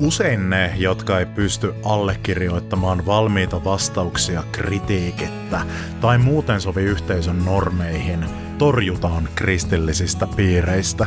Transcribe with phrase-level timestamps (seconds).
[0.00, 5.60] Usein ne, jotka ei pysty allekirjoittamaan valmiita vastauksia kritiikettä
[6.00, 8.24] tai muuten sovi yhteisön normeihin,
[8.58, 11.06] torjutaan kristillisistä piireistä.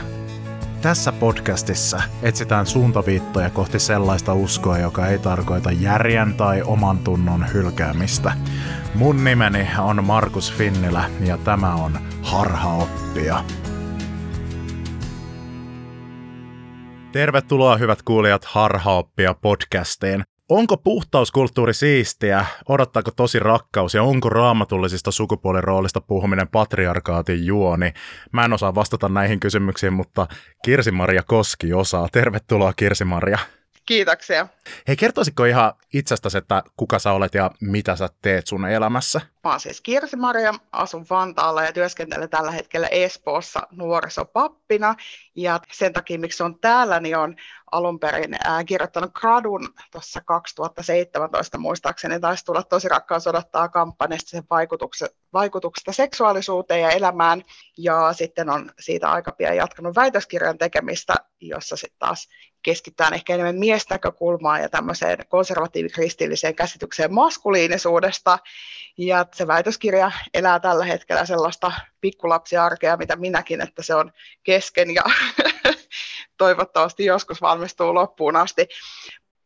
[0.81, 8.33] Tässä podcastissa etsitään suuntaviittoja kohti sellaista uskoa, joka ei tarkoita järjen tai oman tunnon hylkäämistä.
[8.95, 13.43] Mun nimeni on Markus Finnilä ja tämä on Harhaoppia.
[17.11, 20.23] Tervetuloa hyvät kuulijat Harhaoppia podcastiin.
[20.49, 22.45] Onko puhtauskulttuuri siistiä?
[22.69, 27.93] Odottaako tosi rakkaus ja onko raamatullisista sukupuoliroolista puhuminen patriarkaatin juoni?
[28.31, 30.27] Mä en osaa vastata näihin kysymyksiin, mutta
[30.65, 32.07] Kirsi-Maria Koski osaa.
[32.11, 33.39] Tervetuloa Kirsi-Maria.
[33.91, 34.47] Kiitoksia.
[34.87, 39.21] Hei, kertoisitko ihan itsestäsi, että kuka sä olet ja mitä sä teet sun elämässä?
[39.43, 44.95] Mä oon siis Kirsi-Maria, asun Vantaalla ja työskentelen tällä hetkellä Espoossa nuorisopappina.
[45.35, 47.35] Ja sen takia, miksi on täällä, niin on
[47.71, 52.19] alun perin ää, kirjoittanut gradun tuossa 2017 muistaakseni.
[52.19, 57.41] Taisi tulla tosi rakkaus odottaa kampanjasta sen vaikutuksesta, vaikutuksesta seksuaalisuuteen ja elämään.
[57.77, 62.27] Ja sitten on siitä aika pian jatkanut väitöskirjan tekemistä, jossa sitten taas
[62.63, 68.39] keskitytään ehkä enemmän miesnäkökulmaan ja tämmöiseen konservatiivikristilliseen käsitykseen maskuliinisuudesta.
[68.97, 74.11] Ja se väitöskirja elää tällä hetkellä sellaista pikkulapsiarkea, mitä minäkin, että se on
[74.43, 75.03] kesken ja
[76.37, 78.67] toivottavasti joskus valmistuu loppuun asti.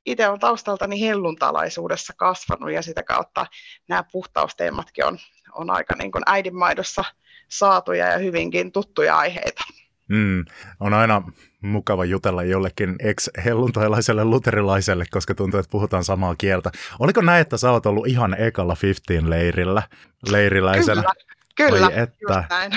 [0.05, 3.45] Itse olen taustaltani helluntalaisuudessa kasvanut ja sitä kautta
[3.87, 5.17] nämä puhtausteematkin on,
[5.53, 7.03] on aika niin kuin äidinmaidossa
[7.47, 9.63] saatuja ja hyvinkin tuttuja aiheita.
[10.07, 10.45] Mm,
[10.79, 11.21] on aina
[11.61, 16.71] mukava jutella jollekin ex-helluntailaiselle luterilaiselle, koska tuntuu, että puhutaan samaa kieltä.
[16.99, 19.83] Oliko näin, että sä oot ollut ihan ekalla 15 leirillä,
[20.29, 21.01] leiriläisenä?
[21.01, 22.43] Kyllä, Kyllä, Oi että.
[22.49, 22.71] näin.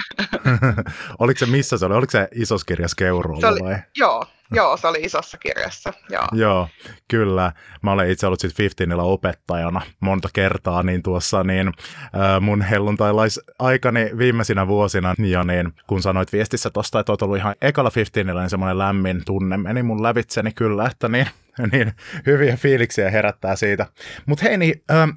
[1.18, 1.94] Oliko se missä se oli?
[1.94, 3.76] Oliko se isossa kirjassa Keuruulla vai?
[3.96, 5.92] Joo, joo, se oli isossa kirjassa.
[6.10, 6.68] Joo, joo
[7.08, 7.52] kyllä.
[7.82, 14.10] Mä olen itse ollut sitten 15 opettajana monta kertaa, niin tuossa niin äh, mun helluntailaisakani
[14.18, 18.50] viimeisinä vuosina, ja niin kun sanoit viestissä tosta, että oot ollut ihan ekalla 15 niin
[18.50, 21.26] semmoinen lämmin tunne meni mun lävitseni kyllä, että niin,
[21.72, 21.92] niin
[22.26, 23.86] hyviä fiiliksiä herättää siitä.
[24.26, 25.08] Mutta hei, niin, äh,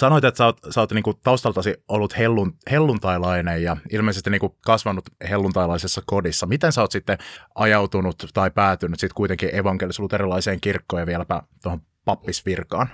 [0.00, 5.04] Sanoit, että sä oot, sä oot niinku taustaltasi ollut hellun, helluntailainen ja ilmeisesti niinku kasvanut
[5.28, 6.46] helluntailaisessa kodissa.
[6.46, 7.18] Miten sä oot sitten
[7.54, 12.88] ajautunut tai päätynyt sitten kuitenkin evankelis-luterilaiseen kirkkoon ja vieläpä tuohon pappisvirkaan?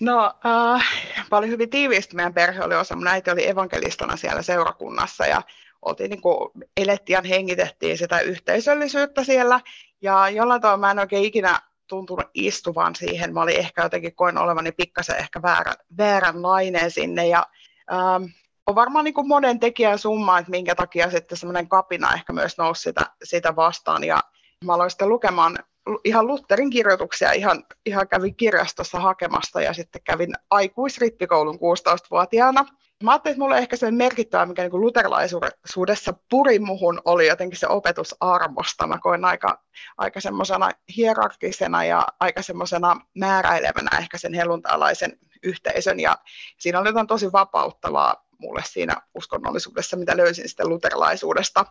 [0.00, 0.84] No, äh,
[1.30, 2.96] paljon hyvin tiiviisti meidän perhe oli osa.
[2.96, 5.42] Mun äiti oli evankelistana siellä seurakunnassa ja
[5.82, 9.60] oltiin niin elettiin ja hengitettiin sitä yhteisöllisyyttä siellä.
[10.02, 13.34] Ja jollain tavalla mä en oikein ikinä tuntunut istuvan siihen.
[13.34, 17.46] Mä olin ehkä jotenkin koin olevani pikkasen ehkä väärä, vääränlainen sinne ja
[17.92, 18.24] ähm,
[18.66, 22.58] on varmaan niin kuin monen tekijän summa, että minkä takia sitten semmoinen kapina ehkä myös
[22.58, 24.20] nousi sitä, sitä vastaan ja
[24.64, 25.58] mä aloin sitten lukemaan
[26.04, 32.66] ihan Lutherin kirjoituksia, ihan, ihan kävin kirjastossa hakemasta ja sitten kävin aikuisrippikoulun 16-vuotiaana
[33.02, 37.66] Mä ajattelin, että mulle ehkä se merkittävä, mikä niin luterilaisuudessa puri muhun, oli jotenkin se
[37.66, 38.86] opetusarmosta.
[38.86, 39.62] Mä koin aika,
[39.98, 46.00] aika semmoisena hierarkisena ja aika semmoisena määräilevänä ehkä sen helluntalaisen yhteisön.
[46.00, 46.18] Ja
[46.58, 51.66] siinä oli jotain tosi vapauttavaa mulle siinä uskonnollisuudessa, mitä löysin sitten luterilaisuudesta.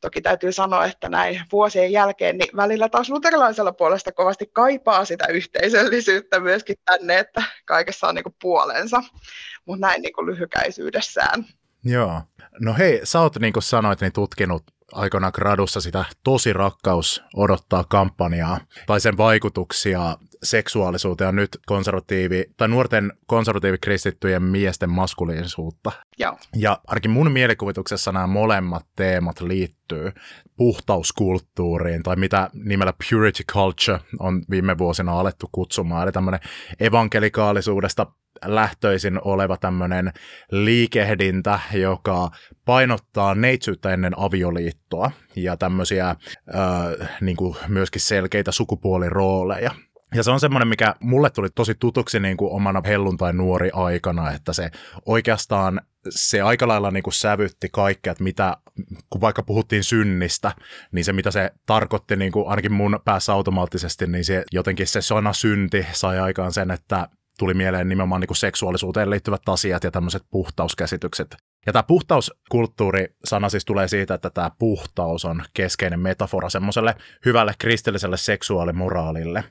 [0.00, 5.26] Toki täytyy sanoa, että näin vuosien jälkeen niin välillä taas luterilaisella puolesta kovasti kaipaa sitä
[5.26, 9.02] yhteisöllisyyttä myöskin tänne, että kaikessa on niin puolensa,
[9.64, 11.46] mutta näin niin lyhykäisyydessään.
[11.84, 12.22] Joo.
[12.60, 17.84] No hei, sä oot niin kuin sanoit, niin tutkinut aikana gradussa sitä Tosi rakkaus odottaa
[17.84, 25.92] kampanjaa tai sen vaikutuksia seksuaalisuuteen nyt konservatiivi, tai nuorten konservatiivikristittyjen miesten maskuliinisuutta.
[26.18, 26.38] Joo.
[26.56, 30.12] Ja ainakin mun mielikuvituksessa nämä molemmat teemat liittyy
[30.56, 36.40] puhtauskulttuuriin, tai mitä nimellä purity culture on viime vuosina alettu kutsumaan, eli tämmöinen
[36.80, 38.06] evankelikaalisuudesta
[38.44, 40.12] lähtöisin oleva tämmöinen
[40.50, 42.30] liikehdintä, joka
[42.64, 46.16] painottaa neitsyyttä ennen avioliittoa ja tämmöisiä äh,
[47.20, 49.70] niin kuin myöskin selkeitä sukupuolirooleja.
[50.14, 54.32] Ja se on semmoinen, mikä mulle tuli tosi tutuksi niin kuin omana helluntai nuori aikana,
[54.32, 54.70] että se
[55.06, 55.80] oikeastaan
[56.10, 58.56] se aika lailla niin kuin sävytti kaikkea, että mitä,
[59.10, 60.52] kun vaikka puhuttiin synnistä,
[60.92, 65.00] niin se mitä se tarkoitti niin kuin ainakin mun päässä automaattisesti, niin se jotenkin se
[65.00, 69.90] sana synti sai aikaan sen, että tuli mieleen nimenomaan niin kuin seksuaalisuuteen liittyvät asiat ja
[69.90, 71.36] tämmöiset puhtauskäsitykset.
[71.66, 76.94] Ja tämä puhtauskulttuuri-sana siis tulee siitä, että tämä puhtaus on keskeinen metafora semmoiselle
[77.24, 79.44] hyvälle kristilliselle seksuaalimoraalille.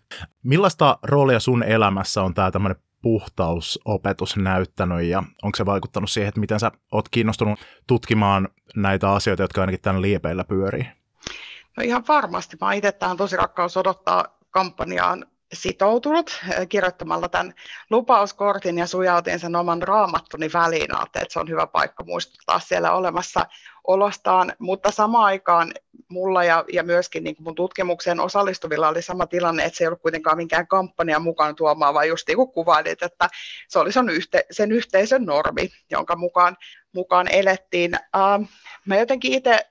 [0.43, 6.39] Millaista roolia sun elämässä on tämä tämmöinen puhtausopetus näyttänyt ja onko se vaikuttanut siihen, että
[6.39, 10.85] miten sä oot kiinnostunut tutkimaan näitä asioita, jotka ainakin tämän liepeillä pyörii?
[11.77, 12.57] No ihan varmasti.
[12.61, 17.53] Mä itse tähän tosi rakkaus odottaa kampanjaan sitoutunut kirjoittamalla tämän
[17.89, 20.87] lupauskortin ja sujautin sen oman raamattuni väliin.
[21.05, 23.45] että se on hyvä paikka muistuttaa siellä olemassa
[23.87, 25.73] olostaan, mutta samaan aikaan
[26.09, 30.01] mulla ja, ja myöskin niin mun tutkimukseen osallistuvilla oli sama tilanne, että se ei ollut
[30.01, 33.29] kuitenkaan minkään kampanjan mukaan tuomaan, vaan just niin kuin kuvailit, että
[33.67, 36.57] se oli sen, yhte, sen yhteisön normi, jonka mukaan,
[36.93, 37.93] mukaan elettiin.
[37.93, 38.47] Uh,
[38.85, 39.65] mä jotenkin itse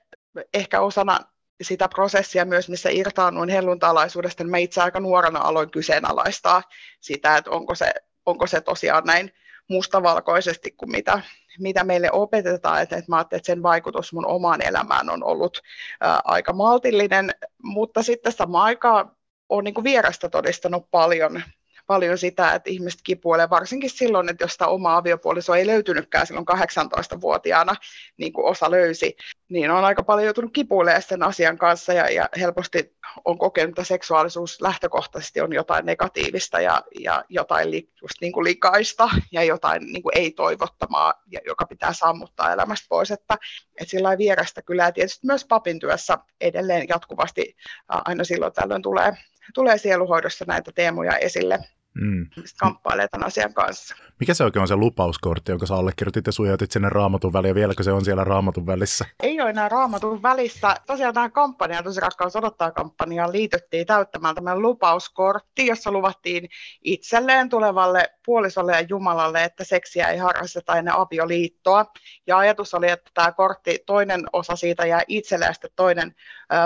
[0.53, 1.19] ehkä osana
[1.61, 6.63] sitä prosessia myös, missä irtaannuin helluntalaisuudesta, niin mä itse aika nuorena aloin kyseenalaistaa
[6.99, 7.93] sitä, että onko se,
[8.25, 9.31] onko se tosiaan näin
[9.69, 11.21] mustavalkoisesti kuin mitä,
[11.59, 15.61] mitä meille opetetaan, että, että mä ajattelin, että sen vaikutus mun omaan elämään on ollut
[16.01, 17.31] ää, aika maltillinen,
[17.63, 19.11] mutta sitten samaan aikaan
[19.49, 21.43] olen niin vierasta todistanut paljon
[21.87, 26.45] paljon sitä, että ihmiset kipuilee, varsinkin silloin, että jos sitä omaa aviopuolisoa ei löytynytkään silloin
[26.53, 27.75] 18-vuotiaana,
[28.17, 29.15] niin kuin osa löysi,
[29.49, 32.95] niin on aika paljon joutunut kipuilemaan sen asian kanssa ja, ja helposti
[33.25, 38.43] on kokenut, että seksuaalisuus lähtökohtaisesti on jotain negatiivista ja, ja jotain li, just niin kuin
[38.43, 43.11] likaista ja jotain niin kuin ei-toivottamaa, ja, joka pitää sammuttaa elämästä pois.
[43.11, 43.37] Että,
[43.81, 47.55] että sillä vierestä kyllä ja tietysti myös papin työssä edelleen jatkuvasti
[47.87, 49.13] aina silloin tällöin tulee,
[49.53, 51.59] tulee sieluhoidossa näitä teemoja esille
[52.01, 52.29] mm.
[52.59, 53.95] kamppailee tämän asian kanssa.
[54.19, 57.55] Mikä se oikein on se lupauskortti, jonka sä allekirjoitit ja sujautit sinne raamatun väliin, ja
[57.55, 59.05] vieläkö se on siellä raamatun välissä?
[59.23, 60.75] Ei ole enää raamatun välissä.
[60.87, 66.49] Tosiaan tähän kampanjaan, tosi rakkaus odottaa kampanjaan, liityttiin täyttämään tämä lupauskortti, jossa luvattiin
[66.83, 71.85] itselleen tulevalle puolisolle ja Jumalalle, että seksiä ei harrasteta ennen avioliittoa.
[72.27, 76.15] Ja ajatus oli, että tämä kortti, toinen osa siitä jää itselleen ja sitten toinen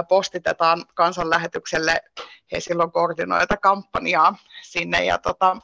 [0.09, 2.01] postitetaan kansanlähetykselle.
[2.51, 5.57] He silloin koordinoivat kampanjaa sinne ja tota,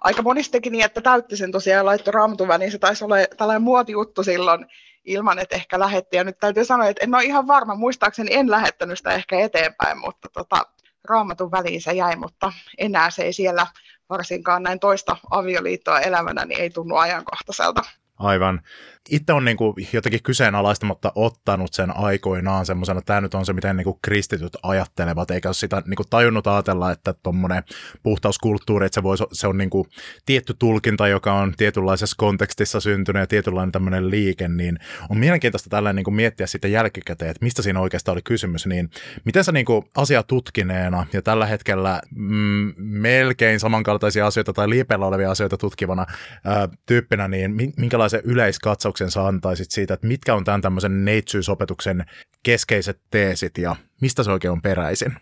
[0.00, 2.72] aika monesti teki niin, että täytti sen tosiaan ja laittoi raamatun väliin.
[2.72, 4.66] Se taisi olla tällainen muotijuttu silloin
[5.04, 6.16] ilman, että ehkä lähetti.
[6.16, 9.98] Ja nyt täytyy sanoa, että en ole ihan varma, muistaakseni en lähettänyt sitä ehkä eteenpäin,
[9.98, 10.56] mutta tota,
[11.04, 13.66] raamatun väliin se jäi, mutta enää se ei siellä
[14.08, 17.82] varsinkaan näin toista avioliittoa elämänä, niin ei tunnu ajankohtaiselta.
[18.18, 18.62] Aivan.
[19.10, 23.52] Itse on niin kuin jotenkin kyseenalaistamatta ottanut sen aikoinaan semmoisena, että tämä nyt on se,
[23.52, 27.62] miten niin kuin kristityt ajattelevat, eikä ole sitä niin kuin tajunnut ajatella, että tuommoinen
[28.02, 29.88] puhtauskulttuuri, että se, voisi, se on niin kuin
[30.26, 34.78] tietty tulkinta, joka on tietynlaisessa kontekstissa syntynyt ja tietynlainen tämmöinen liike, niin
[35.08, 38.90] on mielenkiintoista tällä niin kuin miettiä sitten jälkikäteen, että mistä siinä oikeastaan oli kysymys, niin
[39.24, 45.06] miten sä niin kuin asia tutkineena ja tällä hetkellä mm, melkein samankaltaisia asioita tai liipeillä
[45.06, 46.06] olevia asioita tutkivana
[46.44, 52.04] ää, tyyppinä, niin minkälaisen yleiskatsauksen sä antaisit siitä, että mitkä on tämän tämmöisen neitsyysopetuksen
[52.42, 55.16] keskeiset teesit ja mistä se oikein on peräisin?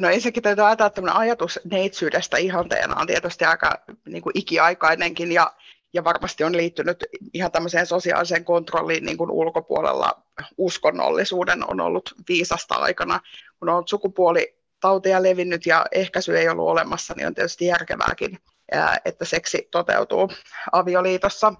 [0.00, 5.52] No ensinnäkin täytyy ajatella, että ajatus neitsyydestä ihanteena on tietysti aika niin kuin ikiaikainenkin ja,
[5.92, 7.04] ja varmasti on liittynyt
[7.34, 10.22] ihan tämmöiseen sosiaaliseen kontrolliin niin kuin ulkopuolella.
[10.58, 13.20] Uskonnollisuuden on ollut viisasta aikana,
[13.58, 18.38] kun on ollut sukupuolitauteja levinnyt ja ehkäisy ei ollut olemassa, niin on tietysti järkevääkin,
[19.04, 20.32] että seksi toteutuu
[20.72, 21.54] avioliitossa.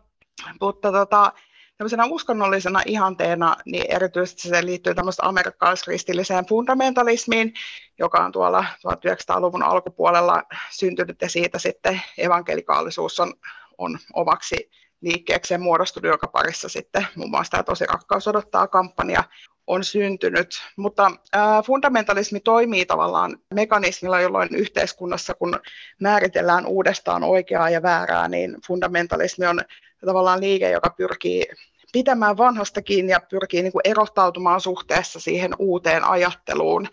[0.61, 1.33] Mutta tota,
[1.81, 7.55] tämmöisenä uskonnollisena ihanteena, niin erityisesti se liittyy tämmöistä amerikkalaiskristilliseen fundamentalismiin,
[7.99, 13.35] joka on tuolla 1900-luvun alkupuolella syntynyt ja siitä sitten evankelikaalisuus on,
[13.79, 14.71] on omaksi
[15.01, 19.25] liikkeekseen muodostunut, joka parissa sitten muun muassa tämä Tosi rakkaus odottaa kampanja
[19.67, 20.63] on syntynyt.
[20.77, 25.61] Mutta äh, fundamentalismi toimii tavallaan mekanismilla, jolloin yhteiskunnassa, kun
[26.01, 29.61] määritellään uudestaan oikeaa ja väärää, niin fundamentalismi on
[30.07, 31.47] tavallaan liike, joka pyrkii
[31.93, 36.89] pitämään vanhasta kiinni ja pyrkii niin kuin erottautumaan suhteessa siihen uuteen ajatteluun.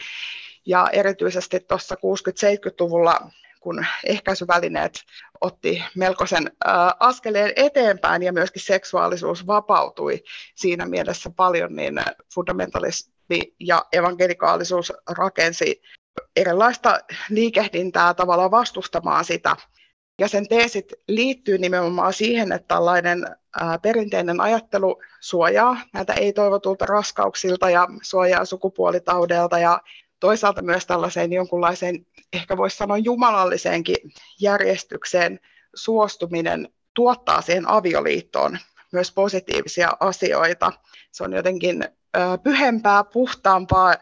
[0.66, 3.20] Ja erityisesti tuossa 60-70-luvulla,
[3.60, 5.04] kun ehkäisyvälineet
[5.42, 6.52] otti melkoisen
[7.00, 10.24] askeleen eteenpäin ja myöskin seksuaalisuus vapautui
[10.56, 12.02] siinä mielessä paljon, niin
[12.34, 15.82] fundamentalismi ja evankelikaalisuus rakensi
[16.36, 17.00] erilaista
[17.30, 19.56] liikehdintää tavallaan vastustamaan sitä
[20.20, 23.26] ja sen teesit liittyy nimenomaan siihen, että tällainen
[23.62, 29.82] ää, perinteinen ajattelu suojaa näitä ei-toivotulta raskauksilta ja suojaa sukupuolitaudelta ja
[30.20, 33.98] toisaalta myös tällaiseen jonkunlaiseen, ehkä voisi sanoa jumalalliseenkin
[34.42, 35.40] järjestykseen
[35.76, 38.58] suostuminen tuottaa siihen avioliittoon
[38.92, 40.72] myös positiivisia asioita.
[41.12, 41.86] Se on jotenkin
[42.44, 43.96] pyhempää, puhtaampaa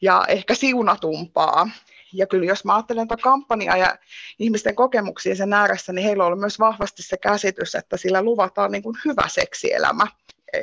[0.00, 1.70] ja ehkä siunatumpaa
[2.12, 3.98] ja kyllä jos mä ajattelen tuota kampanjaa ja
[4.38, 8.82] ihmisten kokemuksia sen ääressä, niin heillä on myös vahvasti se käsitys, että sillä luvataan niin
[8.82, 10.06] kuin hyvä seksielämä.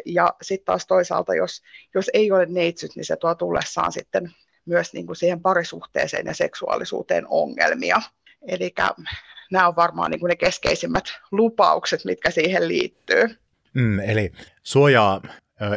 [0.05, 1.61] Ja sitten taas toisaalta, jos,
[1.95, 4.31] jos ei ole neitsyt, niin se tuo tullessaan sitten
[4.65, 8.01] myös niin kuin siihen parisuhteeseen ja seksuaalisuuteen ongelmia.
[8.47, 8.73] Eli
[9.51, 13.27] nämä on varmaan niin kuin ne keskeisimmät lupaukset, mitkä siihen liittyy.
[13.73, 14.31] Mm, eli
[14.63, 15.21] suojaa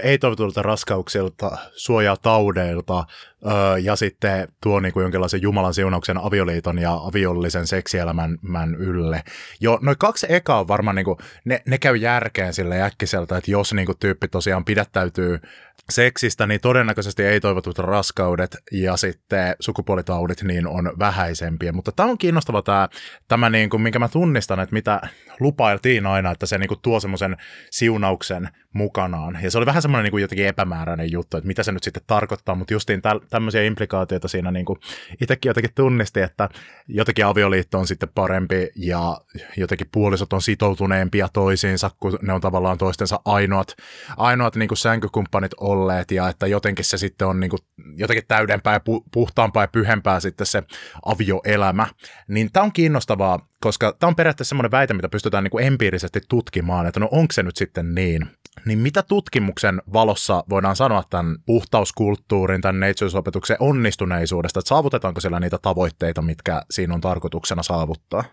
[0.03, 3.05] ei toivotulta raskauksilta, suojaa taudeilta,
[3.83, 9.23] ja sitten tuo niin kuin jonkinlaisen Jumalan siunauksen avioliiton ja aviollisen seksielämän ylle.
[9.61, 13.51] Jo, noin kaksi ekaa on varmaan, niin kuin, ne, ne käy järkeen sille äkkiseltä, että
[13.51, 15.41] jos niin kuin, tyyppi tosiaan pidättäytyy
[15.91, 21.73] seksistä, niin todennäköisesti ei-toivotut raskaudet ja sitten sukupuolitaudit niin on vähäisempiä.
[21.73, 22.89] Mutta tämä on kiinnostava tämä,
[23.29, 25.01] tämä niin kuin, minkä mä tunnistan, että mitä
[25.41, 27.37] lupailtiin aina, että se niin kuin, tuo semmoisen
[27.71, 29.39] siunauksen mukanaan.
[29.43, 32.03] Ja se oli vähän semmoinen niin kuin jotenkin epämääräinen juttu, että mitä se nyt sitten
[32.07, 34.79] tarkoittaa, mutta justiin täl, tämmöisiä implikaatioita siinä niin kuin
[35.21, 36.49] itsekin jotenkin tunnisti, että
[36.89, 39.21] jotenkin avioliitto on sitten parempi ja
[39.57, 43.77] jotenkin puolisot on sitoutuneempia toisiinsa, kun ne on tavallaan toistensa ainoat,
[44.17, 47.61] ainoat niin kuin sänkykumppanit olleet ja että jotenkin se sitten on niin kuin,
[47.97, 50.63] jotenkin täydempää ja pu, puhtaampaa ja pyhempää sitten se
[51.05, 51.87] avioelämä.
[52.29, 56.21] Niin tämä on kiinnostavaa, koska tämä on periaatteessa semmoinen väite, mitä pystytään niin kuin empiirisesti
[56.29, 58.27] tutkimaan, että no onko se nyt sitten niin.
[58.67, 65.59] Niin mitä tutkimuksen valossa voidaan sanoa tämän puhtauskulttuurin, tämän neitsyysopetuksen onnistuneisuudesta, että saavutetaanko siellä niitä
[65.63, 68.25] tavoitteita, mitkä siinä on tarkoituksena saavuttaa?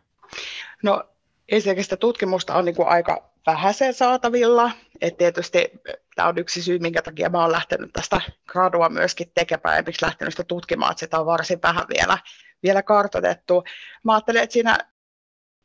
[0.83, 1.03] No
[1.49, 4.71] ensinnäkin sitä tutkimusta on niin kuin aika vähäisen saatavilla.
[5.01, 5.71] Et tietysti
[6.19, 10.05] tämä on yksi syy, minkä takia mä olen lähtenyt tästä gradua myöskin tekemään ja miksi
[10.05, 12.17] lähtenyt sitä tutkimaan, että sitä on varsin vähän vielä,
[12.63, 13.63] vielä kartoitettu.
[14.03, 14.77] Mä ajattelen, että siinä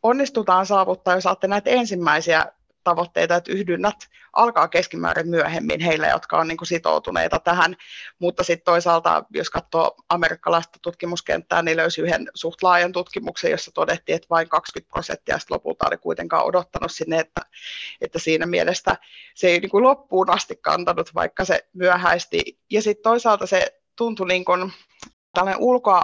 [0.02, 2.46] onnistutaan saavuttaa, jos olette näitä ensimmäisiä
[2.85, 3.97] tavoitteita, että yhdynnät
[4.33, 7.76] alkaa keskimäärin myöhemmin heillä, jotka on niin kuin sitoutuneita tähän,
[8.19, 14.17] mutta sitten toisaalta, jos katsoo amerikkalaista tutkimuskenttää, niin löysi yhden suht laajan tutkimuksen, jossa todettiin,
[14.17, 17.41] että vain 20 prosenttia lopulta oli kuitenkaan odottanut sinne, että,
[18.00, 18.97] että siinä mielessä
[19.35, 22.59] se ei niin kuin loppuun asti kantanut, vaikka se myöhäisesti.
[22.71, 24.73] Ja sitten toisaalta se tuntui niin kuin
[25.35, 26.03] tällainen ulkoa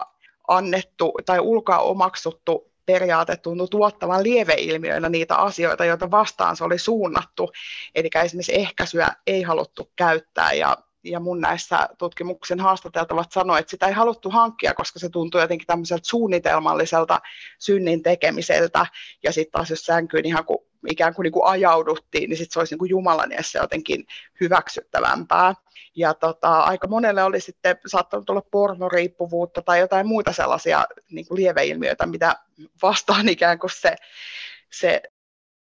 [0.48, 7.52] annettu tai ulkoa omaksuttu periaate tuntui tuottavan lieveilmiöinä niitä asioita, joita vastaan se oli suunnattu.
[7.94, 13.86] Eli esimerkiksi ehkäisyä ei haluttu käyttää ja ja mun näissä tutkimuksen haastateltavat sanoivat, että sitä
[13.86, 17.20] ei haluttu hankkia, koska se tuntuu jotenkin tämmöiseltä suunnitelmalliselta
[17.58, 18.86] synnin tekemiseltä.
[19.22, 20.58] Ja sitten taas jos sänkyyn ihan kuin,
[20.88, 24.06] ikään kuin, niin kuin ajauduttiin, niin sitten se olisi niin kuin Jumalan edessä jotenkin
[24.40, 25.54] hyväksyttävämpää.
[25.96, 31.40] Ja tota, aika monelle oli sitten saattanut olla pornoriippuvuutta tai jotain muita sellaisia niin kuin
[31.42, 32.36] lieveilmiöitä, mitä
[32.82, 33.96] vastaan ikään kuin se,
[34.72, 35.02] se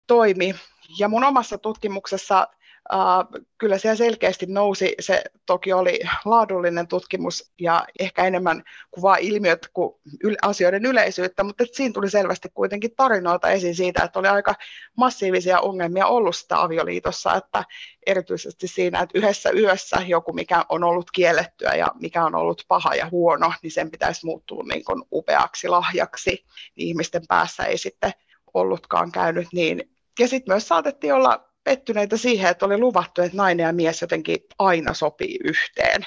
[0.06, 0.54] toimi.
[0.98, 2.48] Ja mun omassa tutkimuksessa
[2.92, 9.68] Uh, kyllä siellä selkeästi nousi, se toki oli laadullinen tutkimus ja ehkä enemmän kuvaa ilmiöt
[9.72, 9.94] kuin
[10.42, 14.54] asioiden yleisyyttä, mutta siinä tuli selvästi kuitenkin tarinoita esiin siitä, että oli aika
[14.96, 17.64] massiivisia ongelmia ollut sitä avioliitossa, että
[18.06, 22.94] erityisesti siinä, että yhdessä yössä joku, mikä on ollut kiellettyä ja mikä on ollut paha
[22.94, 26.30] ja huono, niin sen pitäisi muuttua niin kuin upeaksi lahjaksi,
[26.76, 28.12] niin ihmisten päässä ei sitten
[28.54, 29.90] ollutkaan käynyt niin.
[30.18, 34.36] Ja sitten myös saatettiin olla pettyneitä siihen, että oli luvattu, että nainen ja mies jotenkin
[34.58, 36.02] aina sopii yhteen.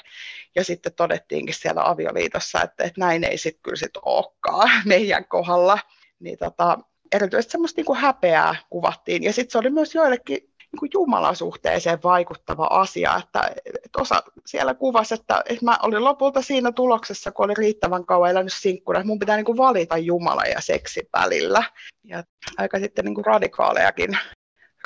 [0.54, 5.78] Ja sitten todettiinkin siellä avioliitossa, että, että näin ei sitten kyllä sit olekaan meidän kohdalla.
[6.20, 6.78] Niin tota,
[7.12, 9.22] erityisesti semmoista niin kuin häpeää kuvattiin.
[9.22, 10.38] Ja sitten se oli myös joillekin
[10.72, 16.42] niin kuin jumalasuhteeseen vaikuttava asia, että, että osa siellä kuvasi, että, että mä olin lopulta
[16.42, 20.42] siinä tuloksessa, kun oli riittävän kauan elänyt sinkkuna, että mun pitää niin kuin valita Jumala
[20.42, 21.64] ja seksi välillä.
[22.04, 22.24] Ja
[22.58, 24.18] aika sitten niin kuin radikaalejakin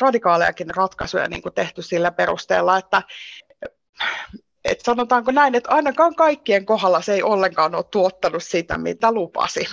[0.03, 3.03] radikaalejakin ratkaisuja niin kuin tehty sillä perusteella, että
[4.65, 9.67] että sanotaanko näin, että ainakaan kaikkien kohdalla se ei ollenkaan ole tuottanut sitä, mitä lupasi.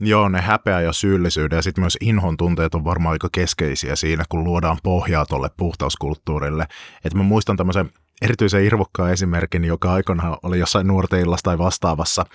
[0.00, 4.24] Joo, ne häpeä ja syyllisyyden ja sitten myös inhon tunteet on varmaan aika keskeisiä siinä,
[4.28, 6.66] kun luodaan pohjaa tuolle puhtauskulttuurille.
[7.04, 7.90] Et mä muistan tämmöisen
[8.22, 12.26] erityisen irvokkaan esimerkin, joka aikana oli jossain nuorteillassa tai vastaavassa,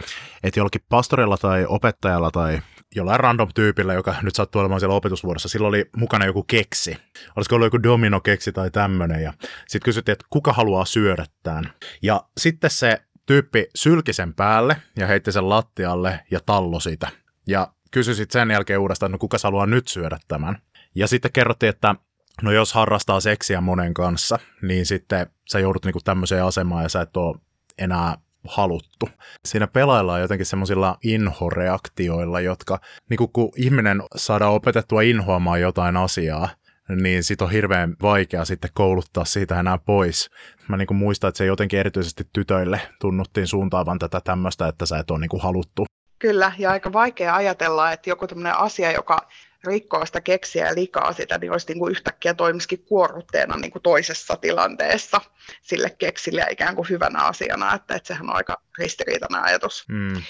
[0.44, 2.62] että jollakin pastorilla tai opettajalla tai
[2.96, 6.98] jollain random tyypillä, joka nyt sattuu olemaan siellä opetusvuorossa, sillä oli mukana joku keksi.
[7.36, 9.24] Olisiko ollut joku domino-keksi tai tämmöinen.
[9.24, 9.34] Ja
[9.68, 11.74] sitten kysyttiin, että kuka haluaa syödä tämän.
[12.02, 17.08] Ja sitten se tyyppi sylki sen päälle ja heitti sen lattialle ja tallo sitä.
[17.48, 20.58] Ja kysyi sitten sen jälkeen uudestaan, että no kuka haluaa nyt syödä tämän.
[20.96, 21.96] Ja sitten kerrottiin, että
[22.42, 27.02] no jos harrastaa seksiä monen kanssa, niin sitten sä joudut niinku tämmöiseen asemaan ja sä
[27.02, 27.38] et ole
[27.78, 29.10] enää haluttu.
[29.46, 36.50] Siinä pelaillaan jotenkin semmoisilla inhoreaktioilla, jotka niin kun ihminen saadaan opetettua inhoamaan jotain asiaa,
[36.90, 40.30] niin sit on hirveän vaikea sitten kouluttaa siitä enää pois.
[40.68, 45.12] Mä niin muistan, että se jotenkin erityisesti tytöille tunnuttiin suuntaavan tätä tämmöistä, että sä et
[45.12, 45.86] ole niin haluttu.
[46.20, 49.28] Kyllä, ja aika vaikea ajatella, että joku tämmöinen asia, joka
[49.64, 53.84] rikkoo sitä keksiä ja likaa sitä, niin olisi niin kuin yhtäkkiä toimisikin kuorrutteena niin kuin
[53.84, 55.22] toisessa tilanteessa
[55.62, 59.86] sille keksille ikään kuin hyvänä asiana, että, että sehän on aika ristiriitainen ajatus.
[59.90, 60.22] Mm.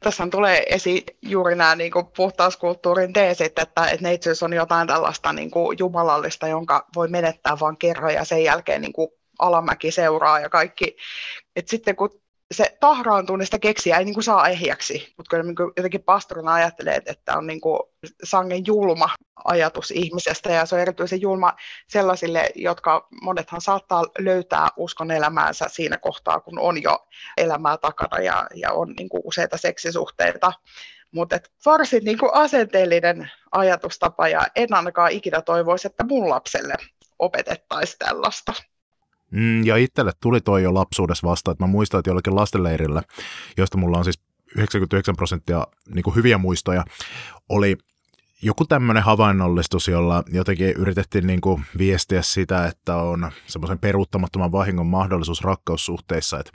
[0.00, 5.32] Tässä tulee esiin juuri nämä niin kuin puhtauskulttuurin teesit, että, että neitsyys on jotain tällaista
[5.32, 10.40] niin kuin jumalallista, jonka voi menettää vain kerran ja sen jälkeen niin kuin alamäki seuraa
[10.40, 10.96] ja kaikki.
[11.56, 12.20] Et sitten kun
[12.54, 16.54] se tahraantuu, sitä keksiä ei niin kuin saa ehjäksi, mutta kyllä niin kuin jotenkin pastorina
[16.54, 17.80] ajattelee, että on niin kuin
[18.24, 19.10] sangen julma
[19.44, 21.52] ajatus ihmisestä ja se on erityisen julma
[21.88, 28.46] sellaisille, jotka monethan saattaa löytää uskon elämäänsä siinä kohtaa, kun on jo elämää takana ja,
[28.54, 30.52] ja on niin kuin useita seksisuhteita.
[31.12, 36.74] Mutta varsin niin kuin asenteellinen ajatustapa ja en ainakaan ikinä toivoisi, että mun lapselle
[37.18, 38.52] opetettaisiin tällaista.
[39.30, 43.02] Mm, ja itselle tuli toi jo lapsuudessa vasta, että mä muistan, että jollekin lastenleirillä,
[43.56, 44.20] josta mulla on siis
[44.56, 46.84] 99 prosenttia niin kuin hyviä muistoja,
[47.48, 47.76] oli
[48.42, 54.86] joku tämmöinen havainnollistus, jolla jotenkin yritettiin niin kuin viestiä sitä, että on semmoisen peruuttamattoman vahingon
[54.86, 56.38] mahdollisuus rakkaussuhteissa.
[56.38, 56.52] Että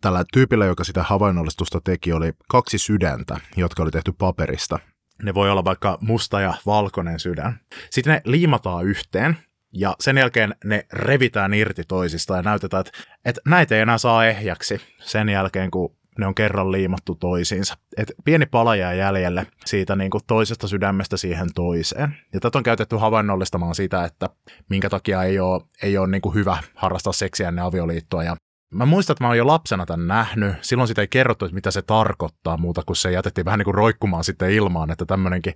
[0.00, 4.78] tällä tyypillä, joka sitä havainnollistusta teki, oli kaksi sydäntä, jotka oli tehty paperista.
[5.22, 7.60] Ne voi olla vaikka musta ja valkoinen sydän.
[7.90, 9.38] Sitten ne liimataan yhteen
[9.72, 14.26] ja sen jälkeen ne revitään irti toisista ja näytetään, että, että näitä ei enää saa
[14.26, 17.74] ehjäksi sen jälkeen, kun ne on kerran liimattu toisiinsa.
[17.96, 22.16] Et pieni pala jää jäljelle siitä niin kuin toisesta sydämestä siihen toiseen.
[22.32, 24.30] Ja tätä on käytetty havainnollistamaan sitä, että
[24.68, 28.24] minkä takia ei ole, ei ole niin kuin hyvä harrastaa seksiä ennen avioliittoa.
[28.24, 28.36] Ja
[28.70, 30.54] Mä muistan, että mä oon jo lapsena tämän nähnyt.
[30.60, 33.74] Silloin sitä ei kerrottu, että mitä se tarkoittaa muuta kuin se jätettiin vähän niin kuin
[33.74, 35.54] roikkumaan sitten ilmaan, että tämmöinenkin,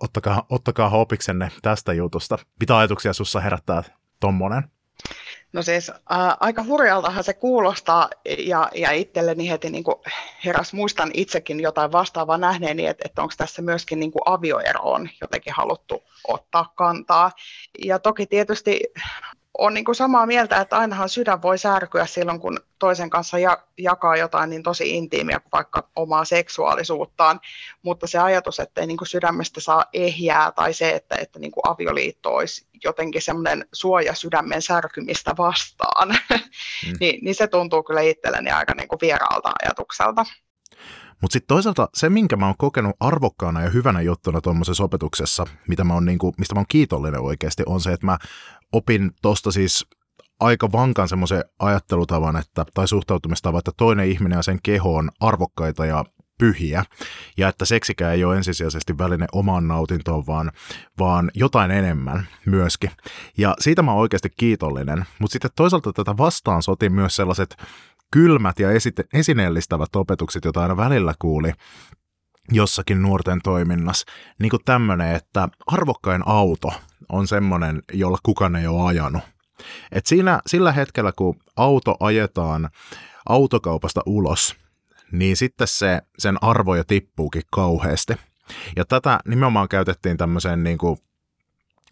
[0.00, 2.38] ottakaa, ottakaa hopiksenne tästä jutusta.
[2.60, 3.82] Mitä ajatuksia sussa herättää
[4.20, 4.62] tommonen?
[5.52, 9.96] No siis ää, aika hurjaltahan se kuulostaa ja, ja itselleni heti niin kuin
[10.44, 15.52] heräs, muistan itsekin jotain vastaavaa nähneeni, että, että onko tässä myöskin niin kuin avioeroon jotenkin
[15.56, 17.30] haluttu ottaa kantaa.
[17.84, 18.80] Ja toki tietysti
[19.58, 23.58] on niin kuin samaa mieltä, että ainahan sydän voi särkyä silloin, kun toisen kanssa ja,
[23.78, 27.40] jakaa jotain niin tosi intiimiä kuin vaikka omaa seksuaalisuuttaan,
[27.82, 31.52] mutta se ajatus, että ei niin kuin sydämestä saa ehjää tai se, että, että niin
[31.52, 36.08] kuin avioliitto olisi jotenkin semmoinen suoja sydämen särkymistä vastaan,
[36.86, 36.92] mm.
[37.00, 40.26] niin, niin se tuntuu kyllä itselleni aika niin kuin vieraalta ajatukselta.
[41.22, 45.84] Mutta sitten toisaalta se, minkä mä oon kokenut arvokkaana ja hyvänä juttuna tuommoisessa opetuksessa, mitä
[45.84, 48.18] mä oon niinku, mistä mä oon kiitollinen oikeasti, on se, että mä
[48.72, 49.86] opin tosta siis
[50.40, 55.86] aika vankan semmoisen ajattelutavan että, tai suhtautumistavan, että toinen ihminen ja sen keho on arvokkaita
[55.86, 56.04] ja
[56.38, 56.84] pyhiä,
[57.36, 60.52] ja että seksikään ei ole ensisijaisesti väline omaan nautintoon, vaan,
[60.98, 62.90] vaan jotain enemmän myöskin.
[63.38, 67.56] Ja siitä mä oon oikeasti kiitollinen, mutta sitten toisaalta tätä vastaan sotin myös sellaiset
[68.12, 71.52] kylmät ja esite- esineellistävät opetukset, joita aina välillä kuuli
[72.52, 74.06] jossakin nuorten toiminnassa.
[74.38, 76.72] Niin kuin tämmöinen, että arvokkain auto
[77.08, 79.22] on semmoinen, jolla kukaan ei ole ajanut.
[79.92, 82.68] Et siinä, sillä hetkellä, kun auto ajetaan
[83.28, 84.56] autokaupasta ulos,
[85.12, 88.12] niin sitten se, sen arvoja tippuukin kauheasti.
[88.76, 90.96] Ja tätä nimenomaan käytettiin tämmöiseen niin kuin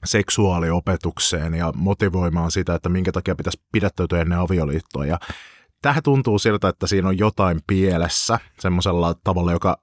[0.05, 5.07] seksuaaliopetukseen ja motivoimaan sitä, että minkä takia pitäisi pidättäytyä ennen avioliittoa.
[5.07, 5.19] Ja
[5.83, 9.79] tähän tuntuu siltä, että siinä on jotain pielessä semmoisella tavalla, joka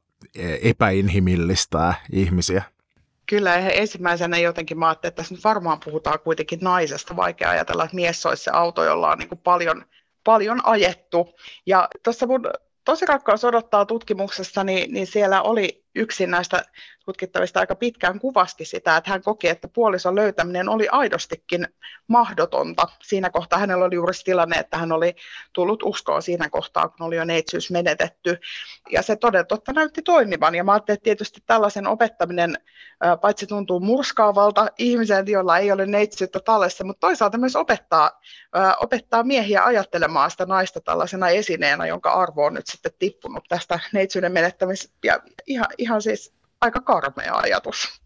[0.62, 2.64] epäinhimillistää ihmisiä.
[3.26, 7.16] Kyllä, ensimmäisenä jotenkin mä ajattelin, että tässä nyt varmaan puhutaan kuitenkin naisesta.
[7.16, 9.86] Vaikea ajatella, että mies olisi se auto, jolla on niin kuin paljon,
[10.24, 11.30] paljon ajettu.
[11.66, 12.44] Ja tuossa mun
[12.86, 16.66] tosi rakkaus odottaa tutkimuksessa, niin, niin siellä oli yksi näistä
[17.06, 21.68] tutkittavista aika pitkään kuvasti sitä, että hän koki, että puolison löytäminen oli aidostikin
[22.08, 22.88] mahdotonta.
[23.04, 25.16] Siinä kohtaa hänellä oli juuri tilanne, että hän oli
[25.54, 28.40] tullut uskoon siinä kohtaa, kun oli jo neitsyys menetetty.
[28.92, 30.56] Ja se toden totta näytti toimivan.
[30.56, 32.58] Ja mä ajattelin, että tietysti tällaisen opettaminen
[33.22, 38.22] paitsi tuntuu murskaavalta ihmisen, jolla ei ole neitsyyttä tallessa, mutta toisaalta myös opettaa,
[38.82, 44.32] opettaa miehiä ajattelemaan sitä naista tällaisena esineenä, jonka arvo on nyt sitten tippunut tästä neitsyyden
[44.32, 44.96] menettämisestä.
[45.04, 48.02] Ja ihan, ihan siis aika karmea ajatus.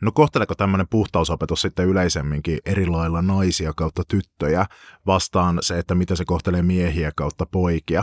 [0.00, 4.66] No kohteleeko tämmöinen puhtausopetus sitten yleisemminkin eri lailla naisia kautta tyttöjä
[5.06, 8.02] vastaan se, että mitä se kohtelee miehiä kautta poikia?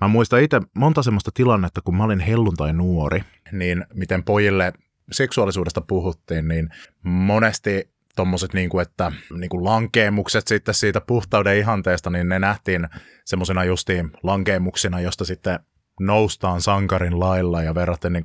[0.00, 4.72] Mä muistan itse monta semmoista tilannetta, kun mä olin helluntai nuori, niin miten pojille
[5.12, 6.68] seksuaalisuudesta puhuttiin, niin
[7.02, 12.88] monesti tuommoiset, niin kuin, että niin kuin lankeemukset sitten siitä puhtauden ihanteesta, niin ne nähtiin
[13.24, 15.60] semmoisena justiin lankeemuksina, josta sitten
[16.00, 18.24] noustaan sankarin lailla ja verraten niin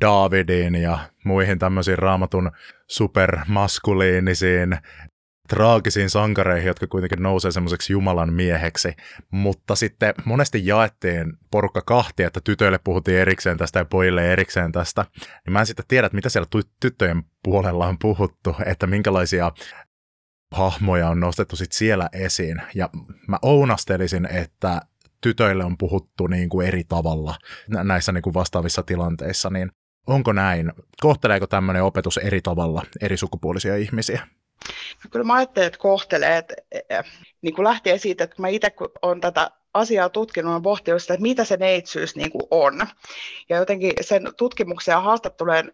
[0.00, 2.50] Davidiin ja muihin tämmöisiin raamatun
[2.88, 4.78] supermaskuliinisiin
[5.48, 8.96] traagisiin sankareihin, jotka kuitenkin nousee semmoiseksi Jumalan mieheksi,
[9.30, 15.04] mutta sitten monesti jaettiin porukka kahtia, että tytöille puhuttiin erikseen tästä ja pojille erikseen tästä,
[15.18, 16.48] niin mä en sitten tiedä, että mitä siellä
[16.80, 19.52] tyttöjen puolella on puhuttu, että minkälaisia
[20.52, 22.90] hahmoja on nostettu sitten siellä esiin, ja
[23.28, 24.80] mä ounastelisin, että
[25.24, 27.34] tytöille on puhuttu niin kuin eri tavalla
[27.68, 29.72] näissä niin kuin vastaavissa tilanteissa, niin
[30.06, 30.72] onko näin?
[31.00, 34.26] Kohteleeko tämmöinen opetus eri tavalla eri sukupuolisia ihmisiä?
[35.04, 37.02] No kyllä mä ajattelen, että kohtelee, että e, e,
[37.42, 41.14] niin kuin lähtien siitä, että mä itse kun olen tätä asiaa tutkinut ja pohtinut sitä,
[41.14, 42.86] että mitä se neitsyys niin kuin on.
[43.48, 45.72] Ja jotenkin sen tutkimuksen ja haastattelujen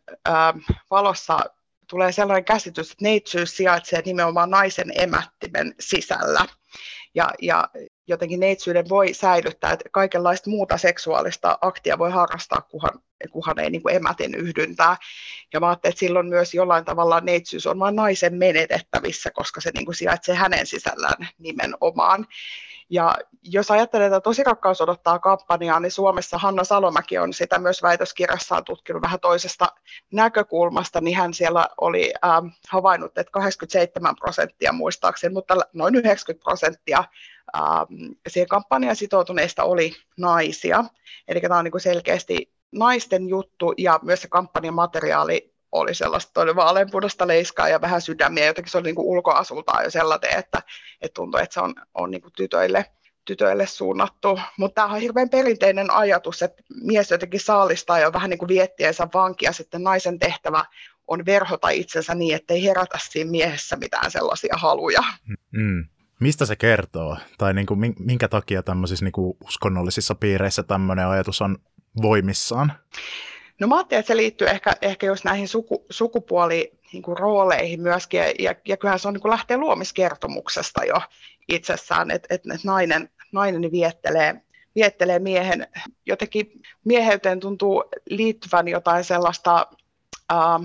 [0.90, 1.38] valossa
[1.90, 6.46] tulee sellainen käsitys, että neitsyys sijaitsee nimenomaan naisen emättimen sisällä.
[7.14, 7.68] Ja, ja
[8.10, 13.82] jotenkin neitsyyden voi säilyttää, että kaikenlaista muuta seksuaalista aktia voi harrastaa, kunhan, kunhan ei niin
[13.82, 14.96] kuin emätin yhdyntää.
[15.52, 19.70] Ja mä ajattelin, että silloin myös jollain tavalla neitsyys on vain naisen menetettävissä, koska se
[19.74, 22.26] niin kuin sijaitsee hänen sisällään nimenomaan.
[22.92, 27.82] Ja jos ajattelee, että Tosi rakkaus odottaa kampanjaa, niin Suomessa Hanna Salomäki on sitä myös
[27.82, 29.68] väitöskirjassaan tutkinut vähän toisesta
[30.12, 37.04] näkökulmasta, niin hän siellä oli ähm, havainnut, että 87 prosenttia muistaakseni, mutta noin 90 prosenttia
[37.56, 40.84] ähm, siihen kampanjaan sitoutuneista oli naisia.
[41.28, 46.32] Eli tämä on niin kuin selkeästi naisten juttu ja myös se kampanjan materiaali oli sellaista
[46.32, 50.62] todella vaaleanpunaista leiskaa ja vähän sydämiä, jotenkin se oli niin kuin ulkoasultaan jo sellainen, että,
[51.00, 52.86] että tuntui, että se on, on niin kuin tytöille,
[53.24, 54.40] tytöille suunnattu.
[54.58, 59.08] Mutta tämä on hirveän perinteinen ajatus, että mies jotenkin saalistaa jo vähän niin kuin viettiensä
[59.14, 60.64] vankia, sitten naisen tehtävä
[61.06, 65.02] on verhota itsensä niin, ettei herätä siinä miehessä mitään sellaisia haluja.
[65.50, 65.88] Mm.
[66.20, 67.16] Mistä se kertoo?
[67.38, 71.58] Tai niin kuin, minkä takia tämmöisissä niin kuin uskonnollisissa piireissä tämmöinen ajatus on
[72.02, 72.72] voimissaan?
[73.60, 77.82] No mä ajattelin, että se liittyy ehkä, ehkä just näihin suku, sukupuoli niin kuin rooleihin
[77.82, 81.00] myöskin, ja, ja kyllähän se on niin kuin lähtee luomiskertomuksesta jo
[81.48, 84.42] itsessään, että, että, että nainen, nainen viettelee,
[84.74, 85.66] viettelee miehen,
[86.06, 89.66] jotenkin mieheyteen tuntuu liittyvän jotain sellaista
[90.32, 90.64] ähm,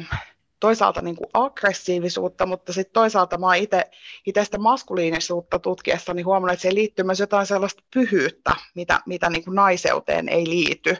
[0.65, 6.61] toisaalta niin kuin aggressiivisuutta, mutta sitten toisaalta mä itse sitä maskuliinisuutta tutkiessa niin huomannut, että
[6.61, 10.97] se liittyy myös jotain sellaista pyhyyttä, mitä, mitä niin kuin naiseuteen ei liity.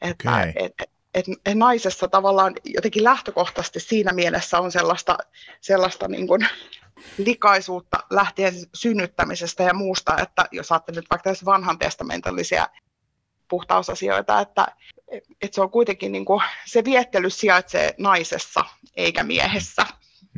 [0.00, 0.52] Että, okay.
[0.56, 0.72] et,
[1.14, 5.18] että naisessa tavallaan jotenkin lähtökohtaisesti siinä mielessä on sellaista,
[5.60, 6.48] sellaista niin kuin
[7.18, 12.68] likaisuutta lähtien synnyttämisestä ja muusta, että jos ajattelee nyt vaikka tässä vanhan testamentallisia
[13.48, 14.66] puhtausasioita, että,
[15.42, 18.64] että se on kuitenkin niin kuin, se viettely sijaitsee naisessa
[18.96, 19.86] eikä miehessä.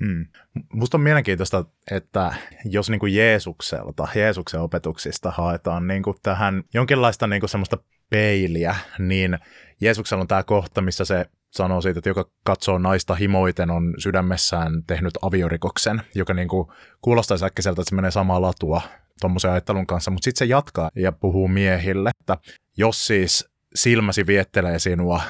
[0.01, 0.27] Mm.
[0.73, 7.27] Musta on mielenkiintoista, että jos niin kuin Jeesukselta, Jeesuksen opetuksista haetaan niin kuin tähän jonkinlaista
[7.27, 7.79] niin kuin semmoista
[8.11, 9.39] peiliä, niin
[9.81, 14.85] Jeesuksella on tämä kohta, missä se sanoo siitä, että joka katsoo naista himoiten on sydämessään
[14.87, 16.69] tehnyt aviorikoksen, joka niin kuin
[17.01, 18.81] kuulostaa äkkiseltä, että se menee samaa latua
[19.21, 22.37] tuommoisen ajattelun kanssa, mutta sitten se jatkaa ja puhuu miehille, että
[22.79, 25.23] jos siis silmäsi viettelee sinua,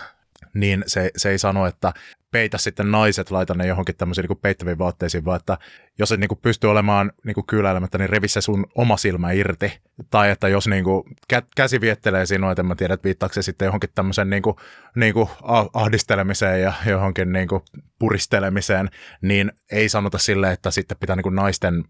[0.54, 1.92] niin se, se ei sano, että
[2.30, 5.58] peitä sitten naiset, laita ne johonkin tämmöisiin niin peittäviin vaatteisiin, vaan että
[5.98, 9.32] jos et niin kuin pysty olemaan niin kuin kyläilemättä, niin revi se sun oma silmä
[9.32, 9.78] irti.
[10.10, 13.42] Tai että jos niin kuin kä- käsi viettelee sinua, että mä tiedän, että viittaako se
[13.42, 14.56] sitten johonkin tämmöisen niin kuin,
[14.94, 15.28] niin kuin
[15.74, 17.62] ahdistelemiseen ja johonkin niin kuin
[17.98, 18.88] puristelemiseen,
[19.22, 21.84] niin ei sanota sille, että sitten pitää niin kuin naisten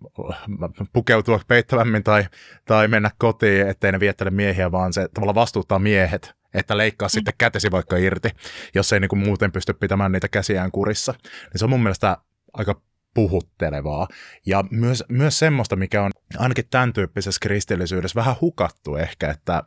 [0.93, 2.25] pukeutua peittävämmin tai,
[2.65, 7.35] tai mennä kotiin, ettei ne viettele miehiä, vaan se tavallaan vastuuttaa miehet että leikkaa sitten
[7.39, 8.31] kätesi vaikka irti,
[8.75, 11.15] jos ei niin kuin muuten pysty pitämään niitä käsiään kurissa.
[11.23, 12.17] Niin se on mun mielestä
[12.53, 12.81] aika
[13.15, 14.09] puhuttelevaa.
[14.47, 19.63] Ja myös, myös semmoista, mikä on ainakin tämän tyyppisessä kristillisyydessä vähän hukattu ehkä, että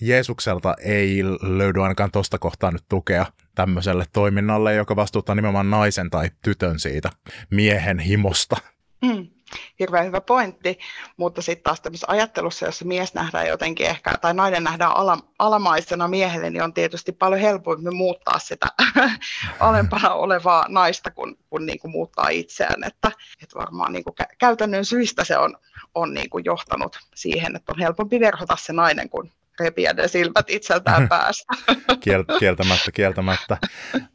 [0.00, 6.30] Jeesukselta ei löydy ainakaan tuosta kohtaa nyt tukea tämmöiselle toiminnalle, joka vastuuttaa nimenomaan naisen tai
[6.42, 7.10] tytön siitä
[7.50, 8.56] miehen himosta.
[9.02, 9.26] Mm
[9.78, 10.78] hirveän hyvä pointti,
[11.16, 16.08] mutta sitten taas tämmöisessä ajattelussa, jossa mies nähdään jotenkin ehkä, tai nainen nähdään ala, alamaisena
[16.08, 18.66] miehelle, niin on tietysti paljon helpompi muuttaa sitä
[19.60, 23.10] alempana olevaa naista, kun, kun niin kuin muuttaa itseään, että,
[23.42, 25.56] että varmaan niin kuin käytännön syistä se on,
[25.94, 30.50] on niin kuin johtanut siihen, että on helpompi verhota se nainen, kun repiä ne silmät
[30.50, 31.54] itseltään päästä.
[32.38, 33.58] kieltämättä, kieltämättä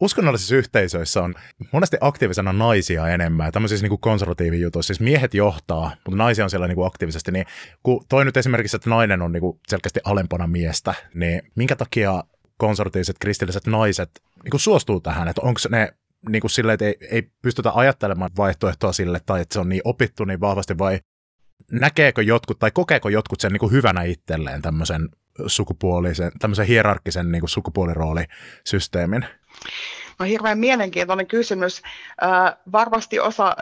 [0.00, 1.34] uskonnollisissa yhteisöissä on
[1.72, 6.76] monesti aktiivisena naisia enemmän, tämmöisissä niin konservatiivijutuissa, siis miehet johtaa, mutta naisia on siellä niin
[6.76, 7.46] kuin aktiivisesti, niin
[7.82, 12.24] kun toi nyt esimerkiksi, että nainen on niin kuin selkeästi alempana miestä, niin minkä takia
[12.56, 14.10] konservatiiviset kristilliset naiset
[14.44, 15.92] niin kuin suostuu tähän, että onko ne
[16.28, 19.82] niin kuin silleen, että ei, ei pystytä ajattelemaan vaihtoehtoa sille, tai että se on niin
[19.84, 21.00] opittu niin vahvasti, vai
[21.72, 25.08] näkeekö jotkut, tai kokeeko jotkut sen niin kuin hyvänä itselleen tämmöisen
[25.46, 29.26] sukupuolisen, tämmöisen hierarkkisen niin kuin sukupuoliroolisysteemin?
[30.18, 31.82] No hirveän mielenkiintoinen kysymys.
[32.22, 33.56] Äh, varmasti osa,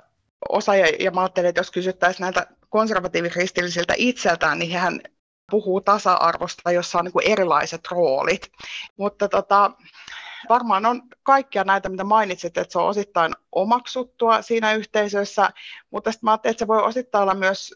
[0.49, 5.01] osa ja, ja mä ajattelen, että jos kysyttäisiin näiltä konservatiivikristillisiltä itseltään, niin hän
[5.51, 8.53] puhuu tasa-arvosta, jossa on niin erilaiset roolit.
[8.97, 9.71] Mutta tota,
[10.49, 15.51] varmaan on kaikkia näitä, mitä mainitsit, että se on osittain omaksuttua siinä yhteisössä,
[15.91, 17.75] mutta sitten mä ajattelin, että se voi osittain olla myös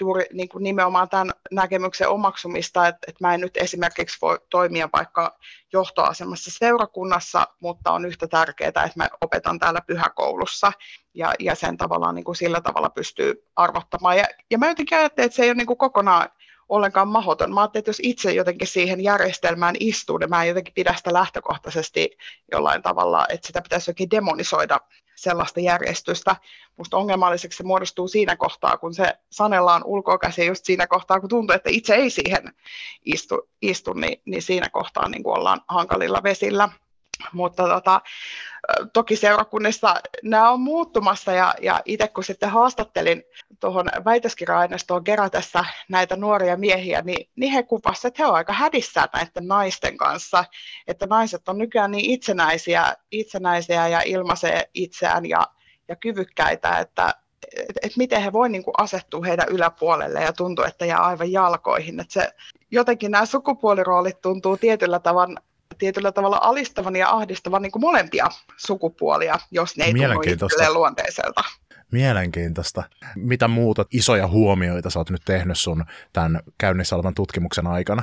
[0.00, 4.88] juuri niin kuin nimenomaan tämän näkemyksen omaksumista, että, että mä en nyt esimerkiksi voi toimia
[4.92, 5.38] vaikka
[5.72, 10.72] johtoasemassa seurakunnassa, mutta on yhtä tärkeää, että mä opetan täällä pyhäkoulussa
[11.14, 14.16] ja, ja sen tavallaan niin kuin sillä tavalla pystyy arvottamaan.
[14.16, 16.28] Ja, ja mä jotenkin ajattelen, että se ei ole niin kuin kokonaan
[16.68, 17.54] ollenkaan mahdoton.
[17.54, 21.12] Mä ajattelin, että jos itse jotenkin siihen järjestelmään istuu, niin mä en jotenkin pidä sitä
[21.12, 22.16] lähtökohtaisesti
[22.52, 24.80] jollain tavalla, että sitä pitäisi jokin demonisoida
[25.16, 26.36] sellaista järjestystä.
[26.76, 31.54] Musta ongelmalliseksi se muodostuu siinä kohtaa, kun se sanellaan ulkokäsi just siinä kohtaa, kun tuntuu,
[31.54, 32.52] että itse ei siihen
[33.04, 36.68] istu, istu niin, niin siinä kohtaa niin ollaan hankalilla vesillä.
[37.32, 38.00] Mutta tota,
[38.92, 43.22] toki seurakunnissa nämä on muuttumassa ja, ja itse kun sitten haastattelin
[43.60, 49.08] tuohon väitöskirja-aineistoon kerätessä näitä nuoria miehiä, niin, niin he kuvasivat, että he ovat aika hädissään
[49.12, 50.44] näiden naisten kanssa,
[50.86, 55.46] että naiset on nykyään niin itsenäisiä, itsenäisiä ja ilmaisee itseään ja,
[55.88, 57.14] ja kyvykkäitä, että
[57.56, 62.00] et, et miten he voivat niinku asettua heidän yläpuolelle ja tuntuu, että jää aivan jalkoihin.
[62.00, 62.32] Et se,
[62.70, 65.40] jotenkin nämä sukupuoliroolit tuntuu tietyllä tavalla
[65.78, 70.20] tietyllä tavalla alistavan ja ahdistavan niin kuin molempia sukupuolia, jos ne ei tunnu
[70.72, 71.42] luonteiselta.
[71.92, 72.82] Mielenkiintoista.
[73.16, 78.02] Mitä muuta isoja huomioita sä oot nyt tehnyt sun tämän käynnissä olevan tutkimuksen aikana?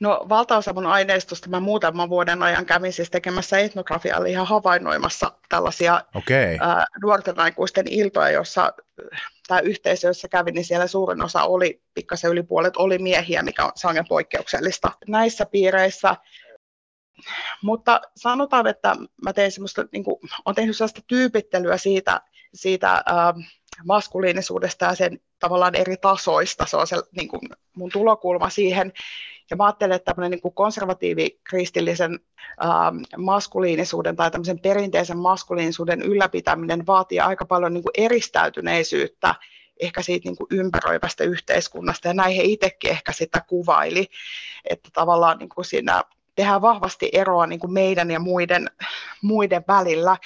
[0.00, 5.32] No valtaosa mun aineistosta mä muutaman vuoden ajan kävin siis tekemässä etnografiaa, eli ihan havainnoimassa
[5.48, 6.56] tällaisia okay.
[6.60, 8.72] ää, nuorten aikuisten iltoja, jossa
[9.48, 13.64] tämä yhteisö, jossa kävin, niin siellä suurin osa oli, pikkasen yli puolet oli miehiä, mikä
[13.64, 16.16] on sangen poikkeuksellista näissä piireissä.
[17.62, 22.20] Mutta sanotaan, että mä tein semmoista, niin kuin, olen tehnyt sellaista tyypittelyä siitä,
[22.54, 23.48] siitä äh,
[23.84, 26.66] maskuliinisuudesta ja sen tavallaan eri tasoista.
[26.66, 27.40] Se on se niin kuin
[27.76, 28.92] mun tulokulma siihen.
[29.50, 32.20] Ja mä ajattelen, että tämmöinen niin konservatiivi-kristillisen
[32.64, 32.70] äh,
[33.16, 39.34] maskuliinisuuden tai tämmöisen perinteisen maskuliinisuuden ylläpitäminen vaatii aika paljon niin kuin eristäytyneisyyttä
[39.80, 44.06] ehkä siitä niin kuin ympäröivästä yhteiskunnasta, ja näin he itsekin ehkä sitä kuvaili,
[44.64, 46.02] että tavallaan niin kuin siinä
[46.34, 48.70] tehdään vahvasti eroa niin kuin meidän ja muiden,
[49.22, 50.16] muiden välillä.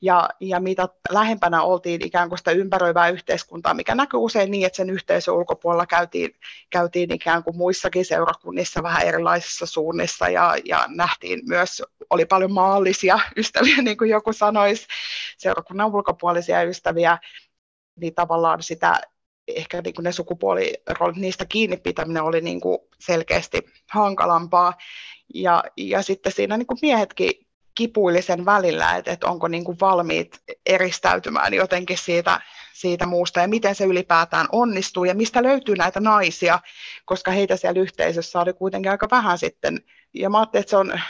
[0.00, 4.76] Ja, ja mitä lähempänä oltiin ikään kuin sitä ympäröivää yhteiskuntaa, mikä näkyy usein niin, että
[4.76, 6.30] sen yhteisön ulkopuolella käytiin,
[6.70, 13.18] käytiin ikään kuin muissakin seurakunnissa vähän erilaisissa suunnissa ja, ja nähtiin myös, oli paljon maallisia
[13.36, 14.86] ystäviä, niin kuin joku sanoisi,
[15.38, 17.18] seurakunnan ulkopuolisia ystäviä,
[17.96, 19.00] niin tavallaan sitä
[19.48, 24.72] ehkä niin kuin ne sukupuoliroolit, niistä kiinni pitäminen oli niin kuin selkeästi hankalampaa.
[25.34, 27.30] Ja, ja sitten siinä niin kuin miehetkin
[27.74, 32.40] kipuili sen välillä, että, että onko niin kuin valmiit eristäytymään jotenkin siitä,
[32.72, 36.60] siitä muusta ja miten se ylipäätään onnistuu ja mistä löytyy näitä naisia,
[37.04, 39.80] koska heitä siellä yhteisössä oli kuitenkin aika vähän sitten.
[40.14, 41.00] Ja mä ajattelin, että se on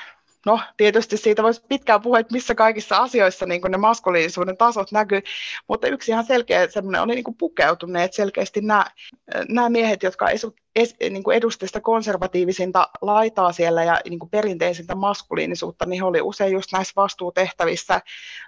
[0.47, 5.21] no tietysti siitä voisi pitkään puhua, että missä kaikissa asioissa niin ne maskuliinisuuden tasot näkyy,
[5.69, 8.87] mutta yksi ihan selkeä semmoinen oli niin pukeutuneet selkeästi nämä,
[9.49, 15.87] nämä miehet, jotka esu, es, niin edustivat sitä konservatiivisinta laitaa siellä ja niin perinteisintä maskuliinisuutta,
[15.87, 18.01] niin he oli usein just näissä vastuutehtävissä,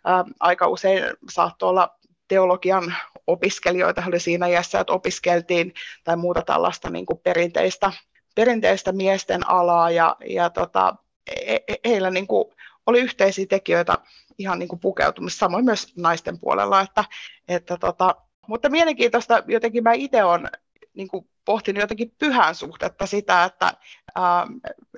[0.04, 1.96] ää, aika usein saattoi olla
[2.28, 2.94] teologian
[3.26, 7.92] opiskelijoita oli siinä iässä, että opiskeltiin tai muuta tällaista niin perinteistä,
[8.35, 11.06] perinteistä miesten alaa ja, ja tota, he,
[11.85, 12.45] heillä niin kuin
[12.87, 13.99] oli yhteisiä tekijöitä
[14.39, 16.81] ihan niin kuin pukeutumista, samoin myös naisten puolella.
[16.81, 17.05] Että,
[17.49, 18.17] että tota,
[18.49, 20.51] mutta mielenkiintoista jotenkin mä itse olen
[20.95, 23.73] niin kuin pohtinut jotenkin pyhän suhdetta sitä, että
[24.15, 24.47] ää,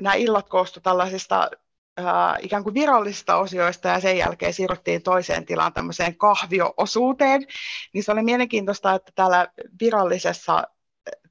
[0.01, 1.51] nämä illat koostuivat tällaisista
[1.97, 7.47] ää, ikään kuin virallisista osioista ja sen jälkeen siirryttiin toiseen tilaan tämmöiseen kahvioosuuteen,
[7.93, 9.49] niin se oli mielenkiintoista, että täällä
[9.81, 10.63] virallisessa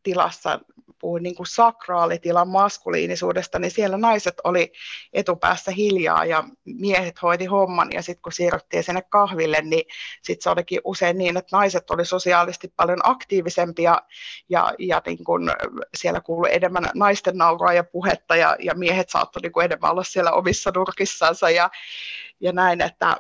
[0.04, 0.60] tilassa
[1.00, 4.72] puhuin niin kuin sakraalitilan maskuliinisuudesta, niin siellä naiset oli
[5.14, 9.84] etupäässä hiljaa ja miehet hoiti homman ja sitten kun siirryttiin sinne kahville, niin
[10.22, 14.02] sitten se olikin usein niin, että naiset oli sosiaalisesti paljon aktiivisempia
[14.50, 15.52] ja, ja niin kuin
[15.98, 20.04] siellä kuului enemmän naisten nauraa ja puhetta ja, ja miehet saattoi niin kuin enemmän olla
[20.04, 21.70] siellä omissa nurkissansa ja,
[22.40, 23.18] ja näin, että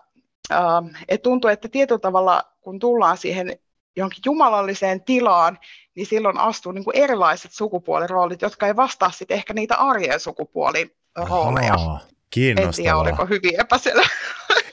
[0.51, 3.59] Uh, et tuntuu, että tietyllä tavalla, kun tullaan siihen
[3.97, 5.59] johonkin jumalalliseen tilaan,
[5.95, 11.73] niin silloin astuu niin kuin erilaiset sukupuoliroolit, jotka ei vastaa sitten ehkä niitä arjen sukupuolirooleja.
[11.73, 12.69] Aha, kiinnostavaa.
[12.69, 14.07] En tiedä, oliko hyvin epäselvä.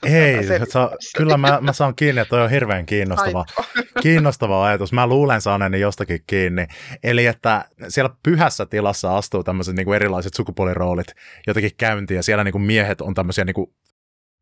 [0.04, 0.36] Ei,
[0.68, 3.44] sa, kyllä mä, mä saan kiinni, että toi on hirveän kiinnostava,
[4.02, 4.92] kiinnostava ajatus.
[4.92, 6.66] Mä luulen saaneeni jostakin kiinni.
[7.02, 11.06] Eli että siellä pyhässä tilassa astuu tämmöiset niin kuin erilaiset sukupuoliroolit
[11.46, 13.70] jotenkin käyntiin, ja siellä niin kuin miehet on tämmöisiä niin kuin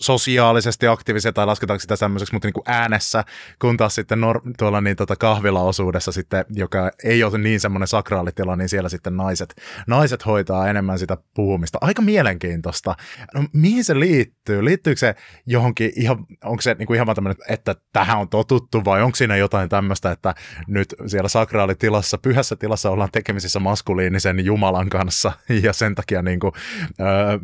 [0.00, 3.24] sosiaalisesti aktiivisia tai lasketaanko sitä semmoiseksi, mutta niin kuin äänessä,
[3.61, 8.57] kun taas sitten nor- tuolla niin tota kahvilaosuudessa sitten, joka ei ole niin semmoinen sakraalitila,
[8.57, 9.55] niin siellä sitten naiset,
[9.87, 11.78] naiset hoitaa enemmän sitä puhumista.
[11.81, 12.94] Aika mielenkiintoista.
[13.35, 14.64] No, mihin se liittyy?
[14.64, 15.14] Liittyykö se
[15.46, 19.16] johonkin ihan, onko se niin kuin ihan vaan tämmöinen, että tähän on totuttu vai onko
[19.16, 20.35] siinä jotain tämmöistä, että
[20.66, 26.52] nyt siellä sakraalitilassa, pyhässä tilassa ollaan tekemisissä maskuliinisen Jumalan kanssa ja sen takia niin kuin,
[27.00, 27.38] öö,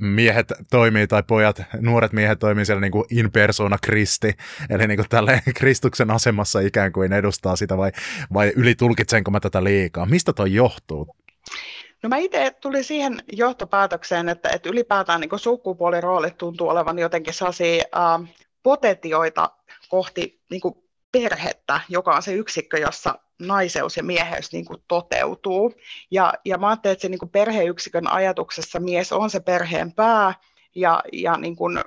[0.00, 4.36] miehet toimii tai pojat nuoret miehet toimii siellä niin kuin in persona Kristi,
[4.70, 7.92] eli niin kuin tälle Kristuksen asemassa ikään kuin edustaa sitä, vai,
[8.32, 10.06] vai ylitulkitsenko mä tätä liikaa?
[10.06, 11.16] Mistä toi johtuu?
[12.02, 17.84] No mä itse tulin siihen johtopäätökseen, että, että ylipäätään niin sukupuoliroolit tuntuu olevan jotenkin sellaisia
[17.96, 19.50] äh, potentioita
[19.88, 20.74] kohti niin kuin
[21.12, 25.74] perhettä, joka on se yksikkö, jossa naiseus ja mieheys niin kuin toteutuu.
[26.10, 30.34] Ja, ja mä ajattelen, että se niin kuin perheyksikön ajatuksessa mies on se perheen pää,
[30.80, 31.80] ja, ja niin kuin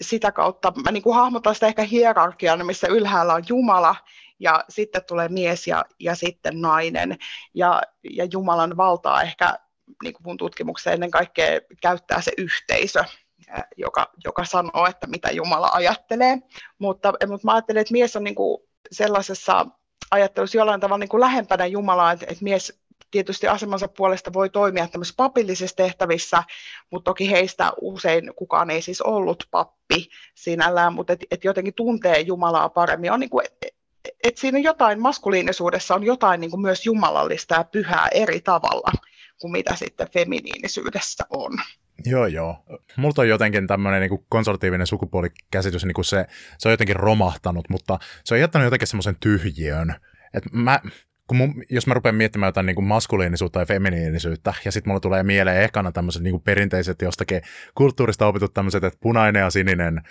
[0.00, 3.96] sitä kautta mä niin kuin hahmotan sitä ehkä hierarkiana, missä ylhäällä on Jumala,
[4.40, 7.18] ja sitten tulee mies ja, ja sitten nainen.
[7.54, 9.58] Ja, ja Jumalan valtaa ehkä
[10.02, 13.04] niin kuin mun tutkimukseen ennen kaikkea käyttää se yhteisö,
[13.76, 16.38] joka, joka sanoo, että mitä Jumala ajattelee.
[16.78, 19.66] Mutta, mutta mä ajattelen, että mies on niin kuin sellaisessa
[20.10, 22.83] ajattelussa jollain tavalla niin kuin lähempänä Jumalaa, että, että mies
[23.14, 26.42] tietysti asemansa puolesta voi toimia tämmöisissä papillisissa tehtävissä,
[26.90, 32.20] mutta toki heistä usein kukaan ei siis ollut pappi sinällään, mutta et, et jotenkin tuntee
[32.20, 33.12] Jumalaa paremmin.
[33.12, 33.74] On niin kuin, et,
[34.24, 38.92] et siinä jotain, maskuliinisuudessa on jotain niin kuin myös jumalallista ja pyhää eri tavalla
[39.40, 41.52] kuin mitä sitten feminiinisyydessä on.
[42.06, 42.56] Joo, joo.
[42.96, 46.26] Multa on jotenkin tämmöinen niin konservatiivinen sukupuolikäsitys, niin kuin se,
[46.58, 49.94] se on jotenkin romahtanut, mutta se on jättänyt jotenkin semmoisen tyhjiön.
[50.34, 50.80] Että mä,
[51.26, 55.00] kun mun, jos mä rupean miettimään jotain niin kuin maskuliinisuutta ja feminiinisyyttä, ja sitten mulla
[55.00, 57.42] tulee mieleen ekana tämmöiset niin kuin perinteiset jostakin
[57.74, 60.02] kulttuurista opitut tämmöiset, että punainen ja sininen,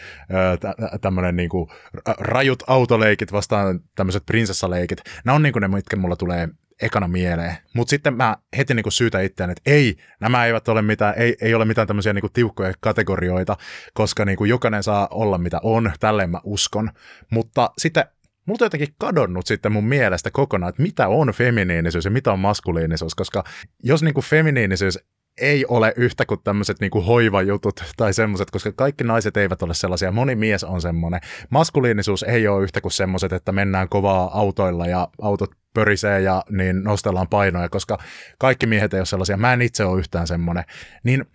[1.01, 1.69] tämmöinen niin kuin
[2.17, 5.01] rajut autoleikit vastaan tämmöiset prinsessaleikit.
[5.25, 6.49] Nämä on niin kuin ne, mitkä mulla tulee
[6.81, 7.57] ekana mieleen.
[7.73, 11.53] Mutta sitten mä heti niinku syytä itseään, että ei, nämä eivät ole mitään, ei, ei
[11.53, 13.57] ole mitään tämmöisiä niinku tiukkoja kategorioita,
[13.93, 16.91] koska niinku jokainen saa olla mitä on, tälleen mä uskon.
[17.29, 18.05] Mutta sitten
[18.45, 23.15] multa jotenkin kadonnut sitten mun mielestä kokonaan, että mitä on feminiinisyys ja mitä on maskuliinisuus,
[23.15, 23.43] koska
[23.83, 24.99] jos niinku feminiinisyys
[25.41, 30.11] ei ole yhtä kuin tämmöiset niinku hoivajutut tai semmoiset, koska kaikki naiset eivät ole sellaisia.
[30.11, 31.21] Moni mies on semmoinen.
[31.49, 36.83] Maskuliinisuus ei ole yhtä kuin semmoiset, että mennään kovaa autoilla ja autot pörisee ja niin
[36.83, 37.97] nostellaan painoja, koska
[38.39, 39.37] kaikki miehet ei ole sellaisia.
[39.37, 40.63] Mä en itse ole yhtään semmoinen.
[41.03, 41.25] Niin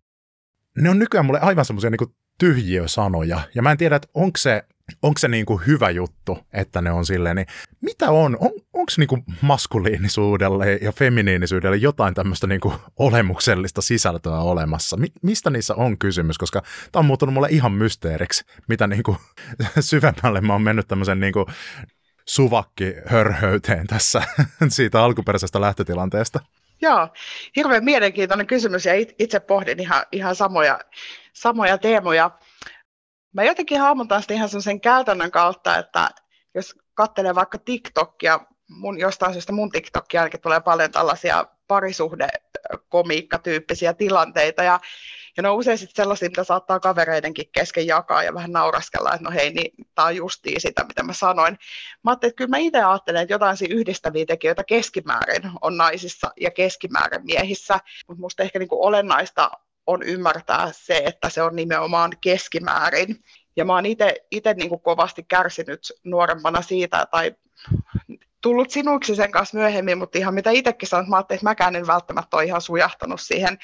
[0.79, 3.40] ne on nykyään mulle aivan semmoisia niin tyhjiö sanoja.
[3.55, 4.62] Ja mä en tiedä, että onko se
[5.03, 7.46] onko se niin kuin hyvä juttu, että ne on silleen, niin
[7.81, 14.96] mitä on, on onko kuin maskuliinisuudelle ja feminiinisyydelle jotain tämmöistä kuin olemuksellista sisältöä olemassa?
[14.96, 19.18] Mi- mistä niissä on kysymys, koska tämä on muuttunut mulle ihan mysteeriksi, mitä niin kuin
[19.81, 21.46] syvemmälle mä oon mennyt tämmöisen kuin
[22.29, 24.22] suvakki hörhöyteen tässä
[24.68, 26.40] siitä alkuperäisestä lähtötilanteesta.
[26.81, 27.09] Joo,
[27.57, 30.79] hirveän mielenkiintoinen kysymys ja itse pohdin ihan, ihan samoja,
[31.33, 32.31] samoja teemoja.
[33.33, 36.09] Mä jotenkin hahmotan sitä ihan sen käytännön kautta, että
[36.55, 44.62] jos katselee vaikka TikTokia, mun, jostain syystä mun TikTokin jälkeen tulee paljon tällaisia parisuhdekomiikkatyyppisiä tilanteita,
[44.62, 44.81] ja,
[45.37, 49.25] ja ne on usein sitten sellaisia, mitä saattaa kavereidenkin kesken jakaa ja vähän nauraskella, että
[49.25, 51.59] no hei, niin tämä on justiin sitä, mitä mä sanoin.
[52.05, 56.51] Mä ajattelin, että kyllä mä itse ajattelen, että jotain yhdistäviä tekijöitä keskimäärin on naisissa ja
[56.51, 59.51] keskimäärin miehissä, mutta musta ehkä niin kuin olennaista
[59.88, 63.24] on ymmärtää se, että se on nimenomaan keskimäärin.
[63.57, 63.87] Ja mä oon
[64.31, 67.35] itse niin kovasti kärsinyt nuorempana siitä, tai
[68.40, 71.87] tullut sinuiksi sen kanssa myöhemmin, mutta ihan mitä itsekin sanoin, mä ajattelin, että mäkään en
[71.87, 73.59] välttämättä ole ihan sujahtanut siihen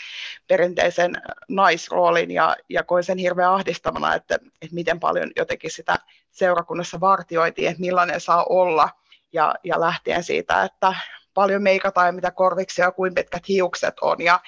[0.46, 1.12] perinteisen
[1.48, 5.96] naisroolin ja, ja koin sen hirveän ahdistavana, että, että miten paljon jotenkin sitä
[6.30, 8.88] seurakunnassa vartioitiin, että millainen saa olla
[9.32, 10.94] ja, ja lähtien siitä, että
[11.34, 14.40] paljon meikataan ja mitä korviksia ja kuinka pitkät hiukset on ja,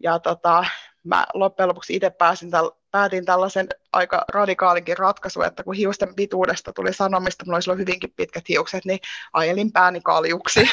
[0.00, 0.64] ja tota,
[1.06, 6.72] mä loppujen lopuksi itse pääsin täl, päätin tällaisen aika radikaalinkin ratkaisun, että kun hiusten pituudesta
[6.72, 8.98] tuli sanomista, mulla olisi ollut hyvinkin pitkät hiukset, niin
[9.32, 10.60] ajelin pääni kaljuksi.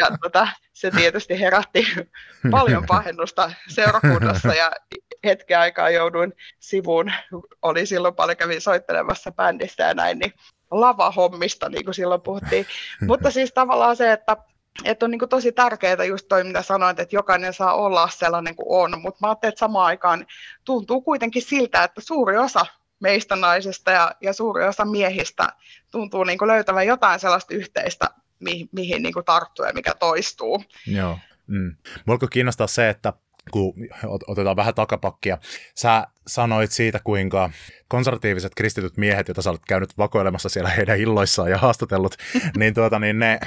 [0.00, 1.86] ja tota, se tietysti herätti
[2.50, 4.72] paljon pahennusta seurakunnassa ja
[5.24, 7.12] hetken aikaa jouduin sivuun.
[7.62, 10.32] Oli silloin paljon kävin soittelemassa bändissä ja näin, niin
[10.70, 12.66] lava-hommista, niin kuin silloin puhuttiin.
[13.06, 14.36] Mutta siis tavallaan se, että
[14.84, 18.66] että on niin tosi tärkeää just toi, mitä sanoit, että jokainen saa olla sellainen kuin
[18.68, 20.26] on, mutta mä ajattelin, että samaan aikaan
[20.64, 22.66] tuntuu kuitenkin siltä, että suuri osa
[23.00, 25.48] meistä naisista ja, ja suuri osa miehistä
[25.90, 30.64] tuntuu niin löytävän jotain sellaista yhteistä, mi, mihin niin tarttuu ja mikä toistuu.
[30.86, 31.18] Joo.
[31.46, 31.76] Mm.
[32.06, 33.12] Mulla kiinnostaa se, että
[33.48, 33.74] kun
[34.26, 35.38] otetaan vähän takapakkia.
[35.74, 37.50] Sä sanoit siitä, kuinka
[37.88, 42.16] konservatiiviset kristityt miehet, joita sä olet käynyt vakoilemassa siellä heidän illoissaan ja haastatellut,
[42.58, 43.40] niin, tuota, niin ne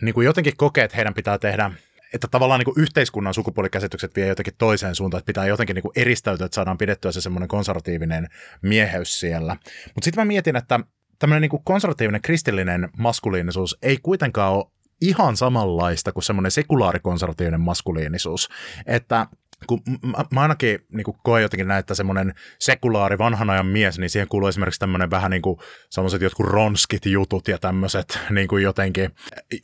[0.00, 1.70] niin kuin jotenkin kokee, että heidän pitää tehdä
[2.14, 5.92] että tavallaan niin kuin yhteiskunnan sukupuolikäsitykset vie jotenkin toiseen suuntaan, että pitää jotenkin niin kuin
[5.96, 8.28] eristäytyä, että saadaan pidettyä se semmoinen konservatiivinen
[8.62, 9.56] mieheys siellä.
[9.94, 10.80] Mutta sitten mä mietin, että
[11.18, 14.64] tämmöinen niin kuin konservatiivinen kristillinen maskuliinisuus ei kuitenkaan ole
[15.00, 18.48] ihan samanlaista kuin semmoinen sekulaarikonservatiivinen maskuliinisuus.
[18.86, 19.26] Että
[19.66, 23.98] kun mä, mä ainakin niin kuin koen jotenkin näin, että semmoinen sekulaari vanhan ajan mies,
[23.98, 25.58] niin siihen kuuluu esimerkiksi tämmöinen vähän niin kuin
[25.90, 29.10] semmoiset jotkut ronskit jutut ja tämmöiset niin kuin jotenkin,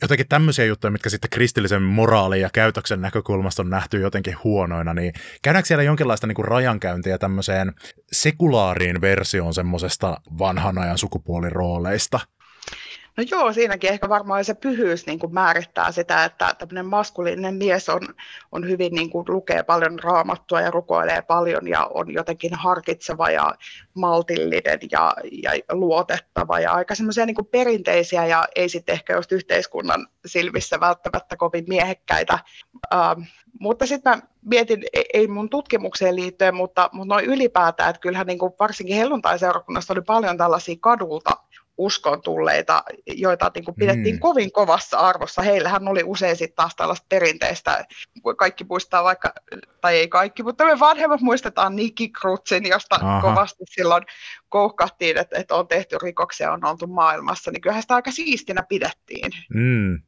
[0.01, 5.13] jotenkin tämmöisiä juttuja, mitkä sitten kristillisen moraalin ja käytöksen näkökulmasta on nähty jotenkin huonoina, niin
[5.41, 7.73] käydäänkö siellä jonkinlaista niin kuin rajankäyntiä tämmöiseen
[8.11, 12.19] sekulaariin versioon semmoisesta vanhan ajan sukupuolirooleista?
[13.17, 17.89] No joo, siinäkin ehkä varmaan se pyhyys niin kuin määrittää sitä, että tämmöinen maskuliininen mies
[17.89, 18.01] on,
[18.51, 23.55] on hyvin, niin kuin, lukee paljon raamattua ja rukoilee paljon ja on jotenkin harkitseva ja
[23.93, 30.07] maltillinen ja, ja luotettava ja aika semmoisia niin perinteisiä ja ei sitten ehkä just yhteiskunnan
[30.25, 32.39] silmissä välttämättä kovin miehekkäitä.
[32.93, 33.21] Ähm,
[33.59, 38.27] mutta sitten mä mietin, e, ei mun tutkimukseen liittyen, mutta, mutta noin ylipäätään, että kyllähän
[38.27, 41.31] niin kuin varsinkin helluntai-seurakunnassa oli paljon tällaisia kadulta
[41.77, 44.19] uskon tulleita, joita niin kuin pidettiin mm.
[44.19, 45.41] kovin kovassa arvossa.
[45.41, 47.85] Heillähän oli usein sitten taas tällaista perinteistä,
[48.37, 49.33] kaikki muistaa vaikka,
[49.81, 53.21] tai ei kaikki, mutta me vanhemmat muistetaan Nikki Krutsin, josta Aha.
[53.21, 54.03] kovasti silloin
[54.49, 59.31] kouhkattiin, että, että on tehty rikoksia, on oltu maailmassa, niin kyllähän sitä aika siistinä pidettiin.
[59.53, 60.01] Mm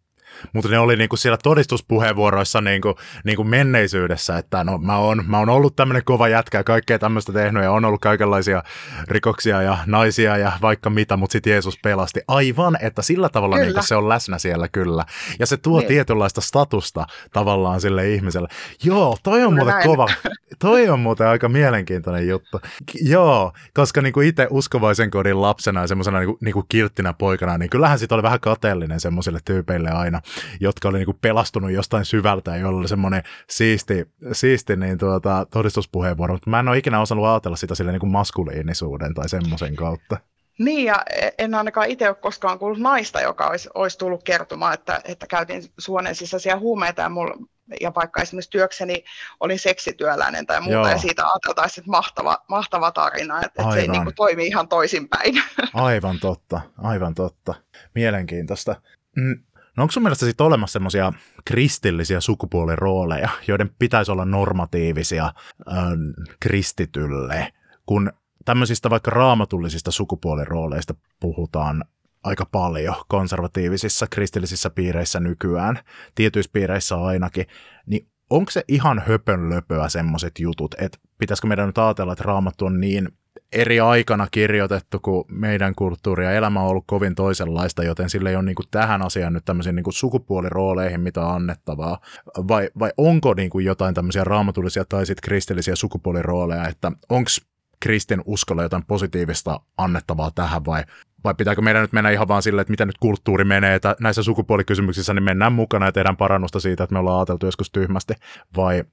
[0.54, 5.50] mutta ne oli niinku siellä todistuspuheenvuoroissa niinku, niinku menneisyydessä, että no mä oon, mä oon
[5.50, 8.64] ollut tämmöinen kova jätkä ja kaikkea tämmöistä tehnyt ja on ollut kaikenlaisia
[9.08, 12.22] rikoksia ja naisia ja vaikka mitä, mutta sitten Jeesus pelasti.
[12.28, 15.06] Aivan, että sillä tavalla niinku se on läsnä siellä kyllä.
[15.40, 15.88] Ja se tuo niin.
[15.88, 18.48] tietynlaista statusta tavallaan sille ihmiselle.
[18.84, 20.08] Joo, toi on muuten kova,
[20.60, 22.62] toi on muuten aika mielenkiintoinen juttu.
[23.02, 28.00] Joo, koska niinku itse uskovaisen kodin lapsena ja semmoisena niinku, niinku kilttinä poikana, niin kyllähän
[28.00, 30.17] sit oli vähän kateellinen semmoisille tyypeille aina,
[30.60, 36.34] jotka oli niinku pelastunut jostain syvältä ja joilla oli semmoinen siisti, siisti niin tuota, todistuspuheenvuoro,
[36.34, 40.18] mutta mä en ole ikinä osannut ajatella sitä sille niinku maskuliinisuuden tai semmoisen kautta.
[40.60, 41.04] Niin, ja
[41.38, 45.64] en ainakaan itse ole koskaan kuullut naista, joka olisi, olisi tullut kertomaan, että, että käytin
[45.78, 47.38] suonen sisäisiä huumeita ja, mulla,
[47.82, 49.04] ja vaikka esimerkiksi työkseni
[49.40, 50.88] olin seksityöläinen tai muuta, Joo.
[50.88, 54.68] ja siitä ajateltaisiin, että mahtava, mahtava tarina, että, että se ei niin kuin, toimi ihan
[54.68, 55.44] toisinpäin.
[55.74, 57.54] Aivan totta, aivan totta.
[57.96, 58.76] Mielenkiintoista.
[59.16, 59.44] Mm,
[59.78, 61.14] No onko sun mielestä sitten olemassa semmoisia
[61.46, 65.34] kristillisiä sukupuolirooleja, joiden pitäisi olla normatiivisia äh,
[66.40, 67.54] kristitylle,
[67.86, 68.12] kun
[68.46, 71.84] tämmöisistä vaikka raamatullisista sukupuolirooleista puhutaan
[72.24, 75.80] aika paljon konservatiivisissa kristillisissä piireissä nykyään,
[76.16, 77.46] tietyissä piireissä ainakin,
[77.86, 82.80] niin onko se ihan höpönlöpöä semmoiset jutut, että pitäisikö meidän nyt ajatella, että raamattu on
[82.80, 83.17] niin
[83.52, 88.36] eri aikana kirjoitettu, kun meidän kulttuuri ja elämä on ollut kovin toisenlaista, joten sille ei
[88.36, 92.00] ole niin kuin tähän asiaan nyt tämmöisiin niin sukupuolirooleihin mitä annettavaa,
[92.48, 97.30] vai, vai onko niin kuin jotain tämmöisiä raamatullisia tai sitten kristillisiä sukupuolirooleja, että onko
[97.80, 100.84] kristin uskolla jotain positiivista annettavaa tähän vai,
[101.24, 104.24] vai pitääkö meidän nyt mennä ihan vaan silleen, että miten nyt kulttuuri menee, että näissä
[104.24, 108.14] sukupuolikysymyksissä niin mennään mukana ja tehdään parannusta siitä, että me ollaan ajateltu joskus tyhmästi,
[108.56, 108.84] vai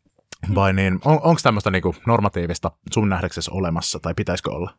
[0.55, 4.71] vai niin, on, onko tämmöistä niinku normatiivista sun nähdäksesi olemassa, tai pitäisikö olla?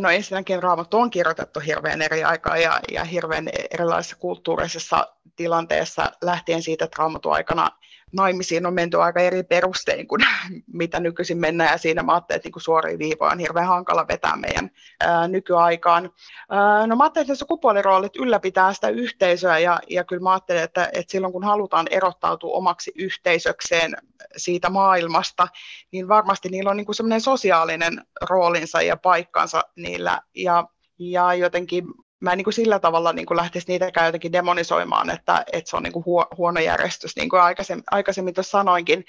[0.00, 6.62] No ensinnäkin raamattu on kirjoitettu hirveän eri aikaa ja, ja hirveän erilaisessa kulttuurisessa tilanteessa lähtien
[6.62, 7.70] siitä, että raamatun aikana
[8.12, 10.20] naimisiin on menty aika eri perustein kuin
[10.72, 14.36] mitä nykyisin mennään, ja siinä mä ajattelin, että niin suoria viivoja on hirveän hankala vetää
[14.36, 16.10] meidän ää, nykyaikaan.
[16.50, 20.90] Ää, no mä ajattelin, että sukupuoliroolit ylläpitää sitä yhteisöä, ja, ja kyllä mä ajattelen, että,
[20.92, 23.96] että silloin kun halutaan erottautua omaksi yhteisökseen
[24.36, 25.48] siitä maailmasta,
[25.92, 30.64] niin varmasti niillä on niin semmoinen sosiaalinen roolinsa ja paikkansa niillä, ja
[30.98, 31.84] ja jotenkin
[32.22, 35.76] mä en niin kuin sillä tavalla niin kuin lähtisi niitäkään jotenkin demonisoimaan, että, että se
[35.76, 36.04] on niin kuin
[36.36, 39.04] huono järjestys, niin kuin aikaisemmin, aikaisemmin tuossa sanoinkin.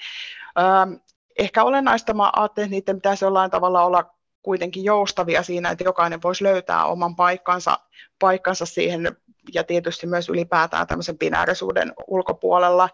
[0.58, 0.92] Ähm,
[1.38, 6.22] ehkä olennaista mä ajattelen, että niiden pitäisi jollain tavalla olla kuitenkin joustavia siinä, että jokainen
[6.22, 7.78] voisi löytää oman paikkansa,
[8.18, 9.16] paikkansa siihen
[9.54, 12.88] ja tietysti myös ylipäätään tämmöisen binäärisuuden ulkopuolella.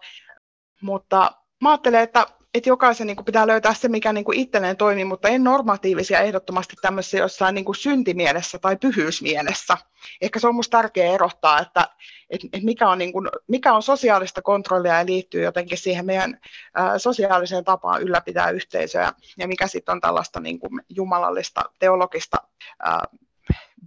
[0.81, 4.77] Mutta mä ajattelen, että että jokaisen niin kuin pitää löytää se, mikä niin kuin itselleen
[4.77, 9.77] toimii, mutta en normatiivisia ehdottomasti tämmöisessä jossain niin kuin syntimielessä tai pyhyysmielessä.
[10.21, 11.89] Ehkä se on minusta tärkeää erottaa, että,
[12.29, 16.39] että, että mikä, on niin kuin, mikä on sosiaalista kontrollia ja liittyy jotenkin siihen meidän
[16.75, 22.37] ää, sosiaaliseen tapaan ylläpitää yhteisöä, ja mikä sitten on tällaista niin kuin jumalallista teologista
[22.83, 23.03] ää,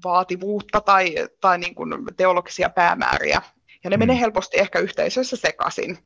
[0.04, 3.42] vaativuutta tai, tai niin kuin teologisia päämääriä.
[3.84, 4.00] Ja ne mm.
[4.00, 5.98] menee helposti ehkä yhteisössä sekaisin.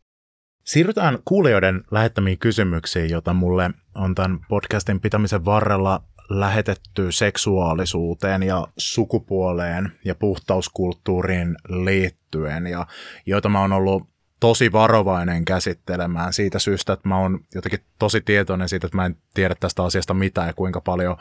[0.69, 9.93] Siirrytään kuulijoiden lähettämiin kysymyksiin, joita mulle on tämän podcastin pitämisen varrella lähetetty seksuaalisuuteen ja sukupuoleen
[10.05, 12.87] ja puhtauskulttuuriin liittyen, ja
[13.27, 14.09] joita mä oon ollut
[14.41, 19.17] tosi varovainen käsittelemään siitä syystä, että mä oon jotenkin tosi tietoinen siitä, että mä en
[19.35, 21.17] tiedä tästä asiasta mitään ja kuinka paljon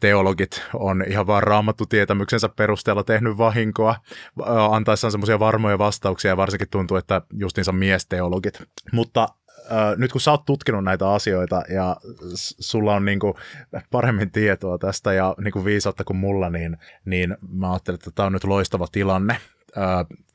[0.00, 3.96] teologit on ihan vaan raamattutietämyksensä perusteella tehnyt vahinkoa
[4.70, 8.62] antaessaan semmoisia varmoja vastauksia ja varsinkin tuntuu, että justiinsa miesteologit.
[8.92, 9.28] Mutta
[9.72, 11.96] äh, nyt kun sä oot tutkinut näitä asioita ja
[12.60, 13.34] sulla on niin kuin
[13.90, 18.26] paremmin tietoa tästä ja niin kuin viisautta kuin mulla, niin, niin mä ajattelin, että tämä
[18.26, 19.36] on nyt loistava tilanne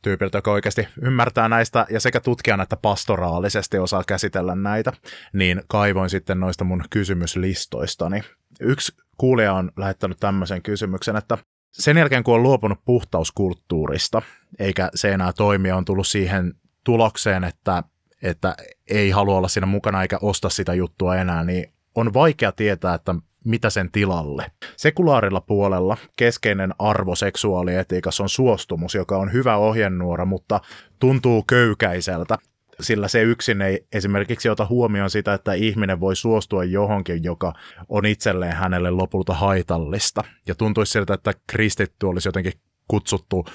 [0.01, 4.93] tyypiltä, joka oikeasti ymmärtää näistä ja sekä tutkijana että pastoraalisesti osaa käsitellä näitä,
[5.33, 8.21] niin kaivoin sitten noista mun kysymyslistoistani.
[8.59, 11.37] Yksi kuulija on lähettänyt tämmöisen kysymyksen, että
[11.71, 14.21] sen jälkeen kun on luopunut puhtauskulttuurista,
[14.59, 16.53] eikä se enää toimi, on tullut siihen
[16.83, 17.83] tulokseen, että,
[18.23, 18.55] että
[18.89, 23.15] ei halua olla siinä mukana eikä osta sitä juttua enää, niin on vaikea tietää, että
[23.45, 24.51] mitä sen tilalle.
[24.77, 30.61] Sekulaarilla puolella keskeinen arvo seksuaalietiikassa on suostumus, joka on hyvä ohjenuora, mutta
[30.99, 32.37] tuntuu köykäiseltä
[32.81, 37.53] sillä se yksin ei esimerkiksi ota huomioon sitä, että ihminen voi suostua johonkin, joka
[37.89, 40.23] on itselleen hänelle lopulta haitallista.
[40.47, 42.53] Ja tuntuisi siltä, että kristitty olisi jotenkin
[42.87, 43.45] kutsuttu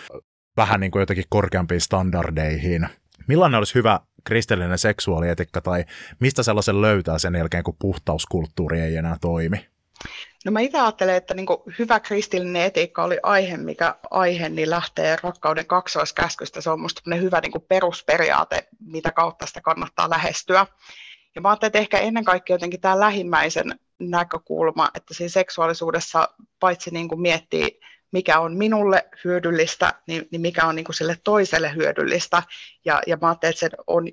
[0.57, 2.89] vähän niin kuin jotenkin korkeampiin standardeihin.
[3.29, 5.85] Millainen olisi hyvä kristillinen seksuaalietikka tai
[6.21, 9.67] mistä sellaisen löytää sen jälkeen, kun puhtauskulttuuri ei enää toimi?
[10.47, 11.47] No mä itse ajattelen, että niin
[11.79, 16.61] hyvä kristillinen etiikka oli aihe, mikä aihe niin lähtee rakkauden kaksoiskäskystä.
[16.61, 20.67] Se on minusta hyvä niin perusperiaate, mitä kautta sitä kannattaa lähestyä.
[21.35, 26.29] Ja mä ajattelen, että ehkä ennen kaikkea jotenkin tämä lähimmäisen näkökulma, että siinä seksuaalisuudessa
[26.61, 27.81] paitsi niin miettii,
[28.13, 32.43] mikä on minulle hyödyllistä, niin, niin mikä on niin sille toiselle hyödyllistä.
[32.85, 34.09] Ja, ja mä ajattelen, että se on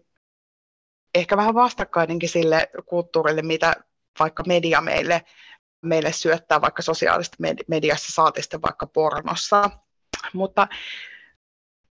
[1.15, 3.73] ehkä vähän vastakkainenkin sille kulttuurille, mitä
[4.19, 5.25] vaikka media meille
[5.83, 9.69] meille syöttää vaikka sosiaalisessa mediassa, saati sitten vaikka pornossa.
[10.33, 10.67] Mutta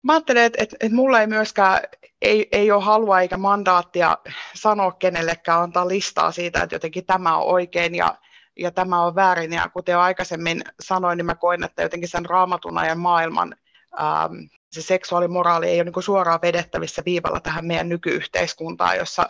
[0.03, 1.81] mä ajattelen, että, että, että mulla ei myöskään
[2.23, 4.19] ei, ei ole halua eikä mandaattia
[4.55, 8.15] sanoa kenellekään, antaa listaa siitä, että jotenkin tämä on oikein ja,
[8.57, 9.53] ja tämä on väärin.
[9.53, 13.57] Ja kuten jo aikaisemmin sanoin, niin mä koen, että jotenkin sen raamatun ajan maailman
[14.01, 14.35] ähm,
[14.73, 19.29] se seksuaalimoraali ei ole niin suoraan vedettävissä viivalla tähän meidän nykyyhteiskuntaan, jossa,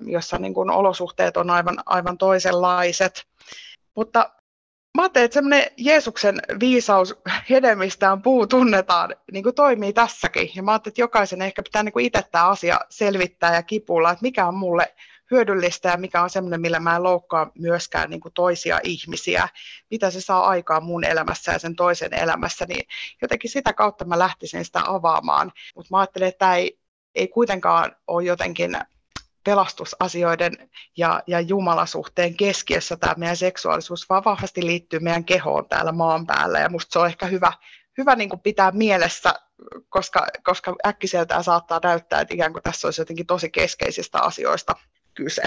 [0.00, 3.26] jossa niin kuin olosuhteet on aivan, aivan toisenlaiset.
[3.98, 4.30] Mutta
[4.96, 7.14] mä ajattelin, että semmoinen Jeesuksen viisaus
[7.50, 10.50] hedelmistään puu tunnetaan, niin kuin toimii tässäkin.
[10.54, 14.10] Ja mä ajattelin, että jokaisen ehkä pitää niin kuin itse tämä asia selvittää ja kipulla,
[14.10, 14.94] että mikä on mulle
[15.30, 19.48] hyödyllistä ja mikä on semmoinen, millä mä en loukkaa myöskään niin kuin toisia ihmisiä,
[19.90, 22.86] mitä se saa aikaa mun elämässä ja sen toisen elämässä, niin
[23.22, 25.52] jotenkin sitä kautta mä lähtisin sitä avaamaan.
[25.76, 26.78] Mutta mä ajattelin, että tämä ei,
[27.14, 28.78] ei kuitenkaan ole jotenkin
[29.44, 36.26] pelastusasioiden ja, ja jumalasuhteen keskiössä tämä meidän seksuaalisuus, vaan vahvasti liittyy meidän kehoon täällä maan
[36.26, 36.58] päällä.
[36.58, 37.52] Ja musta se on ehkä hyvä,
[37.98, 39.34] hyvä niin kuin pitää mielessä,
[39.88, 44.74] koska, koska äkkiseltään saattaa näyttää, että ikään kuin tässä olisi jotenkin tosi keskeisistä asioista
[45.14, 45.42] kyse.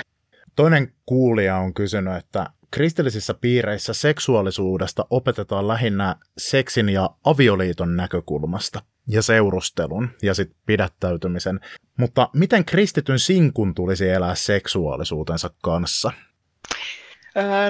[0.55, 9.21] Toinen kuulija on kysynyt, että kristillisissä piireissä seksuaalisuudesta opetetaan lähinnä seksin ja avioliiton näkökulmasta ja
[9.21, 11.59] seurustelun ja sitten pidättäytymisen.
[11.97, 16.11] Mutta miten kristityn sinkun tulisi elää seksuaalisuutensa kanssa?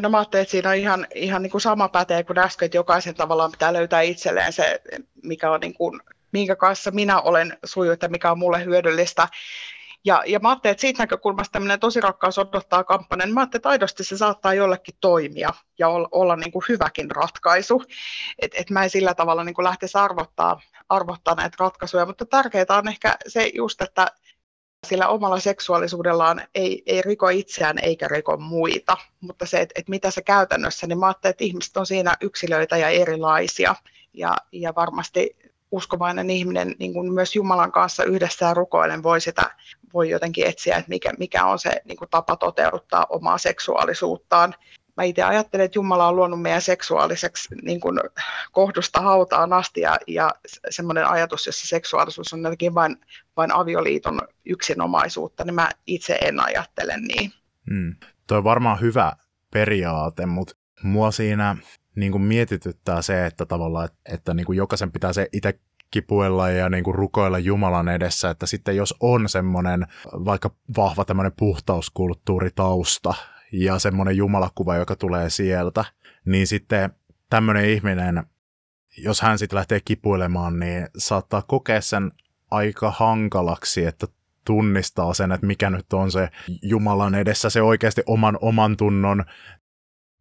[0.02, 2.78] No mä ajattelin, että siinä on ihan, ihan niin kuin sama pätee kuin äsken, että
[2.78, 4.82] jokaisen tavallaan pitää löytää itselleen se,
[5.24, 6.00] mikä on niin kuin,
[6.32, 9.28] minkä kanssa minä olen suju, että mikä on mulle hyödyllistä.
[10.06, 13.60] Ja, ja mä ajattelin, että siitä näkökulmasta tämmöinen tosi rakkaus odottaa kampanja, niin mä ajattelin,
[13.60, 17.84] että aidosti se saattaa jollekin toimia ja olla, olla niin kuin hyväkin ratkaisu.
[18.40, 22.66] Että et mä en sillä tavalla niin kuin lähtisi arvottaa, arvottaa näitä ratkaisuja, mutta tärkeää
[22.70, 24.08] on ehkä se just, että
[24.88, 30.12] sillä omalla seksuaalisuudellaan ei, ei riko itseään eikä riko muita, mutta se, että, että mitä
[30.12, 33.76] se käytännössä, niin mä ajattelin, että ihmiset on siinä yksilöitä ja erilaisia,
[34.14, 35.36] ja, ja varmasti
[35.72, 39.52] uskovainen ihminen niin kuin myös Jumalan kanssa yhdessä ja rukoilen voi sitä
[39.94, 44.56] voi jotenkin etsiä, että mikä, mikä on se niin kuin tapa toteuttaa omaa seksuaalisuuttaan.
[44.98, 48.00] Mä itse ajattelen, että Jumala on luonut meidän seksuaaliseksi niin kuin
[48.52, 50.32] kohdusta hautaan asti ja, ja
[50.70, 52.98] semmoinen ajatus, jossa seksuaalisuus on jotenkin vain,
[53.38, 57.34] vain avioliiton yksinomaisuutta, niin mä itse en ajattele niin.
[57.70, 57.96] Mm.
[58.28, 59.14] Tuo on varmaan hyvä
[59.52, 61.56] periaate, mutta mua siinä
[61.96, 65.60] niin kuin mietityttää se, että tavallaan, että, että niin kuin jokaisen pitää se itse
[65.92, 71.34] kipuella ja niin kuin rukoilla Jumalan edessä, että sitten jos on semmoinen vaikka vahva tämmöinen
[71.38, 73.14] puhtauskulttuuritausta
[73.52, 75.86] ja semmoinen jumalakuva, joka tulee sieltä,
[76.26, 76.90] niin sitten
[77.30, 78.24] tämmöinen ihminen,
[78.98, 82.12] jos hän sitten lähtee kipuilemaan, niin saattaa kokea sen
[82.52, 84.08] aika hankalaksi, että
[84.46, 86.30] tunnistaa sen, että mikä nyt on se
[86.62, 89.26] Jumalan edessä se oikeasti oman oman tunnon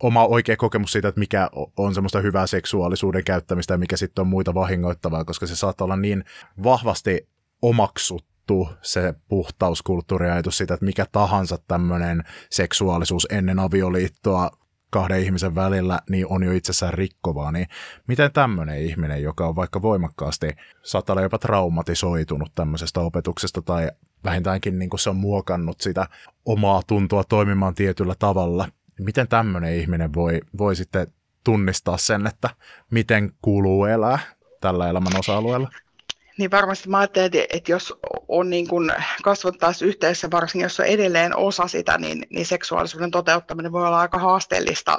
[0.00, 4.28] oma oikea kokemus siitä, että mikä on semmoista hyvää seksuaalisuuden käyttämistä ja mikä sitten on
[4.28, 6.24] muita vahingoittavaa, koska se saattaa olla niin
[6.62, 7.28] vahvasti
[7.62, 14.50] omaksuttu se puhtauskulttuuriajatus siitä, että mikä tahansa tämmöinen seksuaalisuus ennen avioliittoa
[14.90, 17.66] kahden ihmisen välillä, niin on jo itsessään rikkovaa, niin
[18.06, 20.50] miten tämmöinen ihminen, joka on vaikka voimakkaasti,
[20.82, 23.90] saattaa olla jopa traumatisoitunut tämmöisestä opetuksesta tai
[24.24, 26.06] vähintäänkin niin kuin se on muokannut sitä
[26.44, 28.68] omaa tuntoa toimimaan tietyllä tavalla,
[29.04, 31.06] miten tämmöinen ihminen voi, voi sitten
[31.44, 32.50] tunnistaa sen, että
[32.90, 34.18] miten kuuluu elää
[34.60, 35.70] tällä elämän osa-alueella?
[36.38, 37.94] Niin varmasti mä ajattelen, että jos
[38.28, 38.92] on niin kuin
[39.22, 44.00] kasvanut taas yhteisössä, varsinkin jos on edelleen osa sitä, niin, niin seksuaalisuuden toteuttaminen voi olla
[44.00, 44.98] aika haasteellista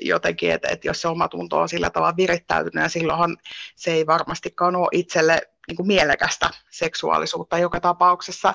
[0.00, 3.36] jotenkin, että, että jos se oma tunto on sillä tavalla virittäytynyt, ja silloinhan
[3.76, 8.54] se ei varmastikaan ole itselle niin kuin mielekästä seksuaalisuutta joka tapauksessa.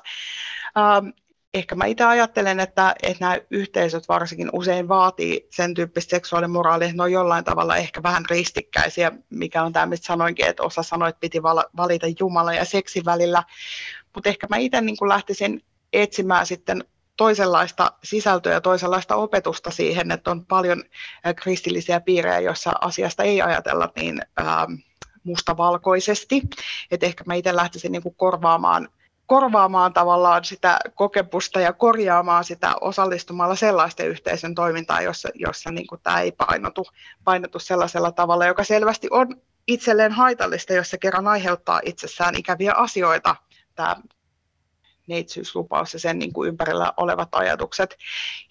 [0.78, 1.08] Ähm,
[1.56, 6.98] ehkä mä itse ajattelen, että, että nämä yhteisöt varsinkin usein vaatii sen tyyppistä seksuaalimoraalia, että
[6.98, 11.10] ne on jollain tavalla ehkä vähän ristikkäisiä, mikä on tämä, mistä sanoinkin, että osa sanoi,
[11.10, 11.44] että piti
[11.78, 13.44] valita Jumala ja seksi välillä,
[14.16, 15.62] mutta ehkä mä itse niin lähtisin
[15.94, 16.84] etsimään sitten
[17.18, 20.84] toisenlaista sisältöä ja toisenlaista opetusta siihen, että on paljon
[21.36, 24.68] kristillisiä piirejä, joissa asiasta ei ajatella niin ää,
[25.24, 26.42] mustavalkoisesti.
[26.92, 28.90] että ehkä mä itse lähtisin niin kuin korvaamaan
[29.26, 36.02] korvaamaan tavallaan sitä kokemusta ja korjaamaan sitä osallistumalla sellaisten yhteisön toimintaan, jossa, jossa niin kuin
[36.02, 36.86] tämä ei painotu,
[37.24, 43.36] painotu sellaisella tavalla, joka selvästi on itselleen haitallista, jos se kerran aiheuttaa itsessään ikäviä asioita,
[43.76, 43.96] tämä
[45.08, 47.98] neitsyyslupaus ja sen niin kuin ympärillä olevat ajatukset.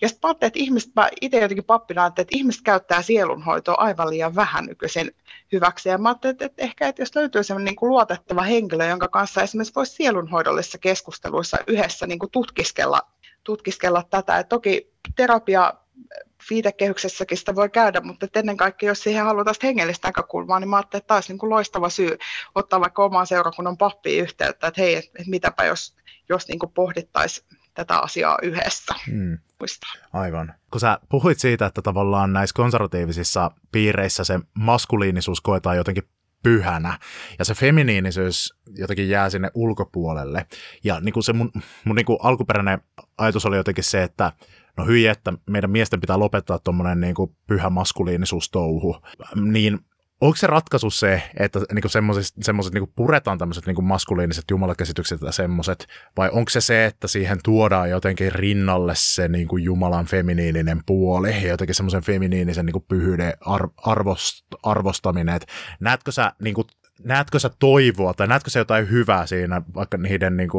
[0.01, 4.35] Ja sitten ajattelin, että ihmiset, mä itse jotenkin pappina että ihmiset käyttää sielunhoitoa aivan liian
[4.35, 5.11] vähän nykyisin
[5.53, 5.89] hyväksi.
[5.89, 9.09] Ja mä ajattelin, että, että ehkä että jos löytyy sellainen niin kuin luotettava henkilö, jonka
[9.09, 13.01] kanssa esimerkiksi voisi sielunhoidollisissa keskusteluissa yhdessä niin kuin tutkiskella,
[13.45, 14.39] tutkiskella tätä.
[14.39, 15.75] Et toki terapia
[16.51, 21.01] viitekehyksessäkin sitä voi käydä, mutta ennen kaikkea, jos siihen halutaan hengellistä näkökulmaa, niin mä ajattelin,
[21.01, 22.19] että tämä olisi niin kuin loistava syy
[22.55, 25.95] ottaa vaikka omaan seurakunnan pappiin yhteyttä, että hei, että mitäpä jos,
[26.29, 28.95] jos niin pohdittaisiin tätä asiaa yhdessä.
[29.07, 29.39] Hmm.
[30.13, 30.55] Aivan.
[30.71, 36.09] Kun sä puhuit siitä, että tavallaan näissä konservatiivisissa piireissä se maskuliinisuus koetaan jotenkin
[36.43, 36.99] pyhänä.
[37.39, 40.47] Ja se feminiinisyys jotenkin jää sinne ulkopuolelle.
[40.85, 41.53] Ja niin kuin se mun,
[41.85, 42.81] mun niin kuin alkuperäinen
[43.19, 44.33] ajatus oli jotenkin se, että
[44.77, 48.97] no hyi, että meidän miesten pitää lopettaa tuommoinen niin kuin pyhä maskuliinisuustouhu.
[49.35, 49.79] Niin
[50.25, 51.89] onko se ratkaisu se, että niinku
[52.43, 57.39] semmoiset niinku puretaan tämmöiset niinku maskuliiniset jumalakäsitykset ja semmoiset, vai onko se se, että siihen
[57.45, 63.69] tuodaan jotenkin rinnalle se niinku Jumalan feminiininen puoli ja jotenkin semmoisen feminiinisen niinku pyhyyden ar-
[63.89, 66.67] arvost- arvostaminen, että näetkö sä niinku
[67.03, 70.51] näetkö sä toivoa tai näetkö sä jotain hyvää siinä vaikka niiden niin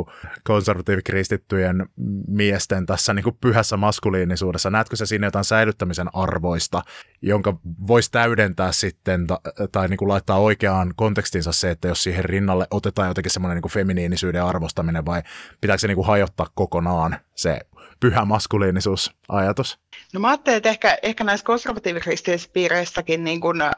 [0.44, 1.86] konservatiivikristittyjen
[2.28, 4.70] miesten tässä niin kuin pyhässä maskuliinisuudessa?
[4.70, 6.82] Näetkö sä siinä jotain säilyttämisen arvoista,
[7.22, 7.58] jonka
[7.88, 12.68] voisi täydentää sitten ta, tai niin kuin laittaa oikeaan kontekstinsa se, että jos siihen rinnalle
[12.72, 15.24] otetaan jotenkin semmoinen niin feminiinisyyden arvostaminen vai
[15.62, 17.60] pitääkö se niin kuin hajottaa kokonaan se
[18.00, 19.80] pyhä maskuliinisuusajatus?
[20.14, 23.72] No mä ajattelin, että ehkä, ehkä näissä konservatiivikristillisissä piireissäkin niin kun, äh,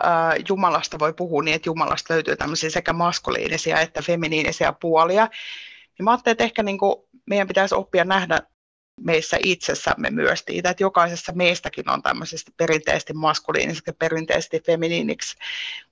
[0.49, 5.27] Jumalasta voi puhua niin, että Jumalasta löytyy tämmöisiä sekä maskuliinisia että feminiinisiä puolia.
[5.99, 8.39] Niin mä ajattelin, että ehkä niin kun meidän pitäisi oppia nähdä
[9.01, 15.37] meissä itsessämme myös siitä, että jokaisessa meistäkin on tämmöisesti perinteisesti maskuliinisiksi ja perinteisesti feminiiniksi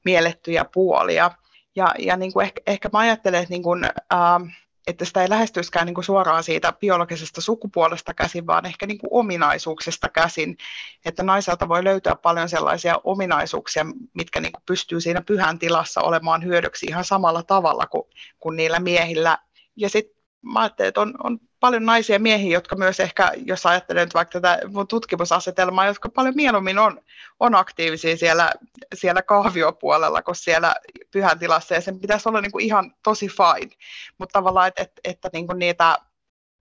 [0.06, 1.32] miellettyjä puolia.
[1.76, 5.30] Ja, ja niin kuin ehkä, ehkä mä ajattelen, että niin kuin, äh, että sitä ei
[5.30, 10.58] lähestyiskään niin kuin suoraan siitä biologisesta sukupuolesta käsin, vaan ehkä niin kuin ominaisuuksista käsin.
[11.06, 16.44] Että naiselta voi löytyä paljon sellaisia ominaisuuksia, mitkä niin kuin pystyy siinä pyhän tilassa olemaan
[16.44, 18.04] hyödyksi ihan samalla tavalla kuin,
[18.40, 19.38] kuin niillä miehillä.
[19.76, 24.10] Ja sitten mä ajattelin, että on, on paljon naisia miehiä, jotka myös ehkä, jos ajattelen
[24.14, 27.02] vaikka tätä mun tutkimusasetelmaa, jotka paljon mieluummin on,
[27.40, 28.52] on aktiivisia siellä,
[28.94, 30.76] siellä kahviopuolella kuin siellä
[31.12, 33.72] pyhän tilassa, ja sen pitäisi olla niin kuin ihan tosi fine.
[34.18, 35.98] Mutta tavallaan, että, että, että niin kuin niitä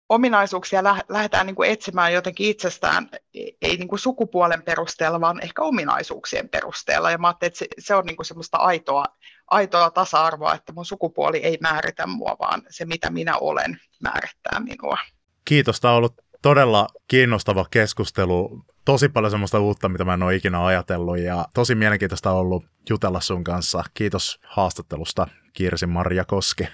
[0.09, 6.49] ominaisuuksia lähdetään niin kuin etsimään jotenkin itsestään, ei niin kuin sukupuolen perusteella, vaan ehkä ominaisuuksien
[6.49, 7.11] perusteella.
[7.11, 9.05] Ja mä ajattelin, että se, se on niin kuin semmoista aitoa,
[9.51, 14.99] aitoa tasa-arvoa, että mun sukupuoli ei määritä mua, vaan se mitä minä olen määrittää minua.
[15.45, 18.65] Kiitos, tämä on ollut todella kiinnostava keskustelu.
[18.85, 22.67] Tosi paljon semmoista uutta, mitä mä en ole ikinä ajatellut ja tosi mielenkiintoista on ollut
[22.91, 23.85] jutella sun kanssa.
[23.95, 26.69] Kiitos haastattelusta Kirsi Marja Koski.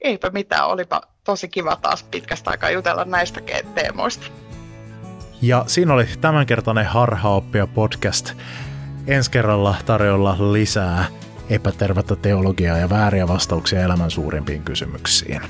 [0.00, 3.40] Eipä mitään, olipa tosi kiva taas pitkästä aikaa jutella näistä
[3.74, 4.26] teemoista.
[5.42, 8.32] Ja siinä oli tämänkertainen Harhaoppia podcast.
[9.06, 11.04] Ensi kerralla tarjolla lisää
[11.54, 15.40] epätervettä teologiaa ja vääriä vastauksia elämän suurimpiin kysymyksiin.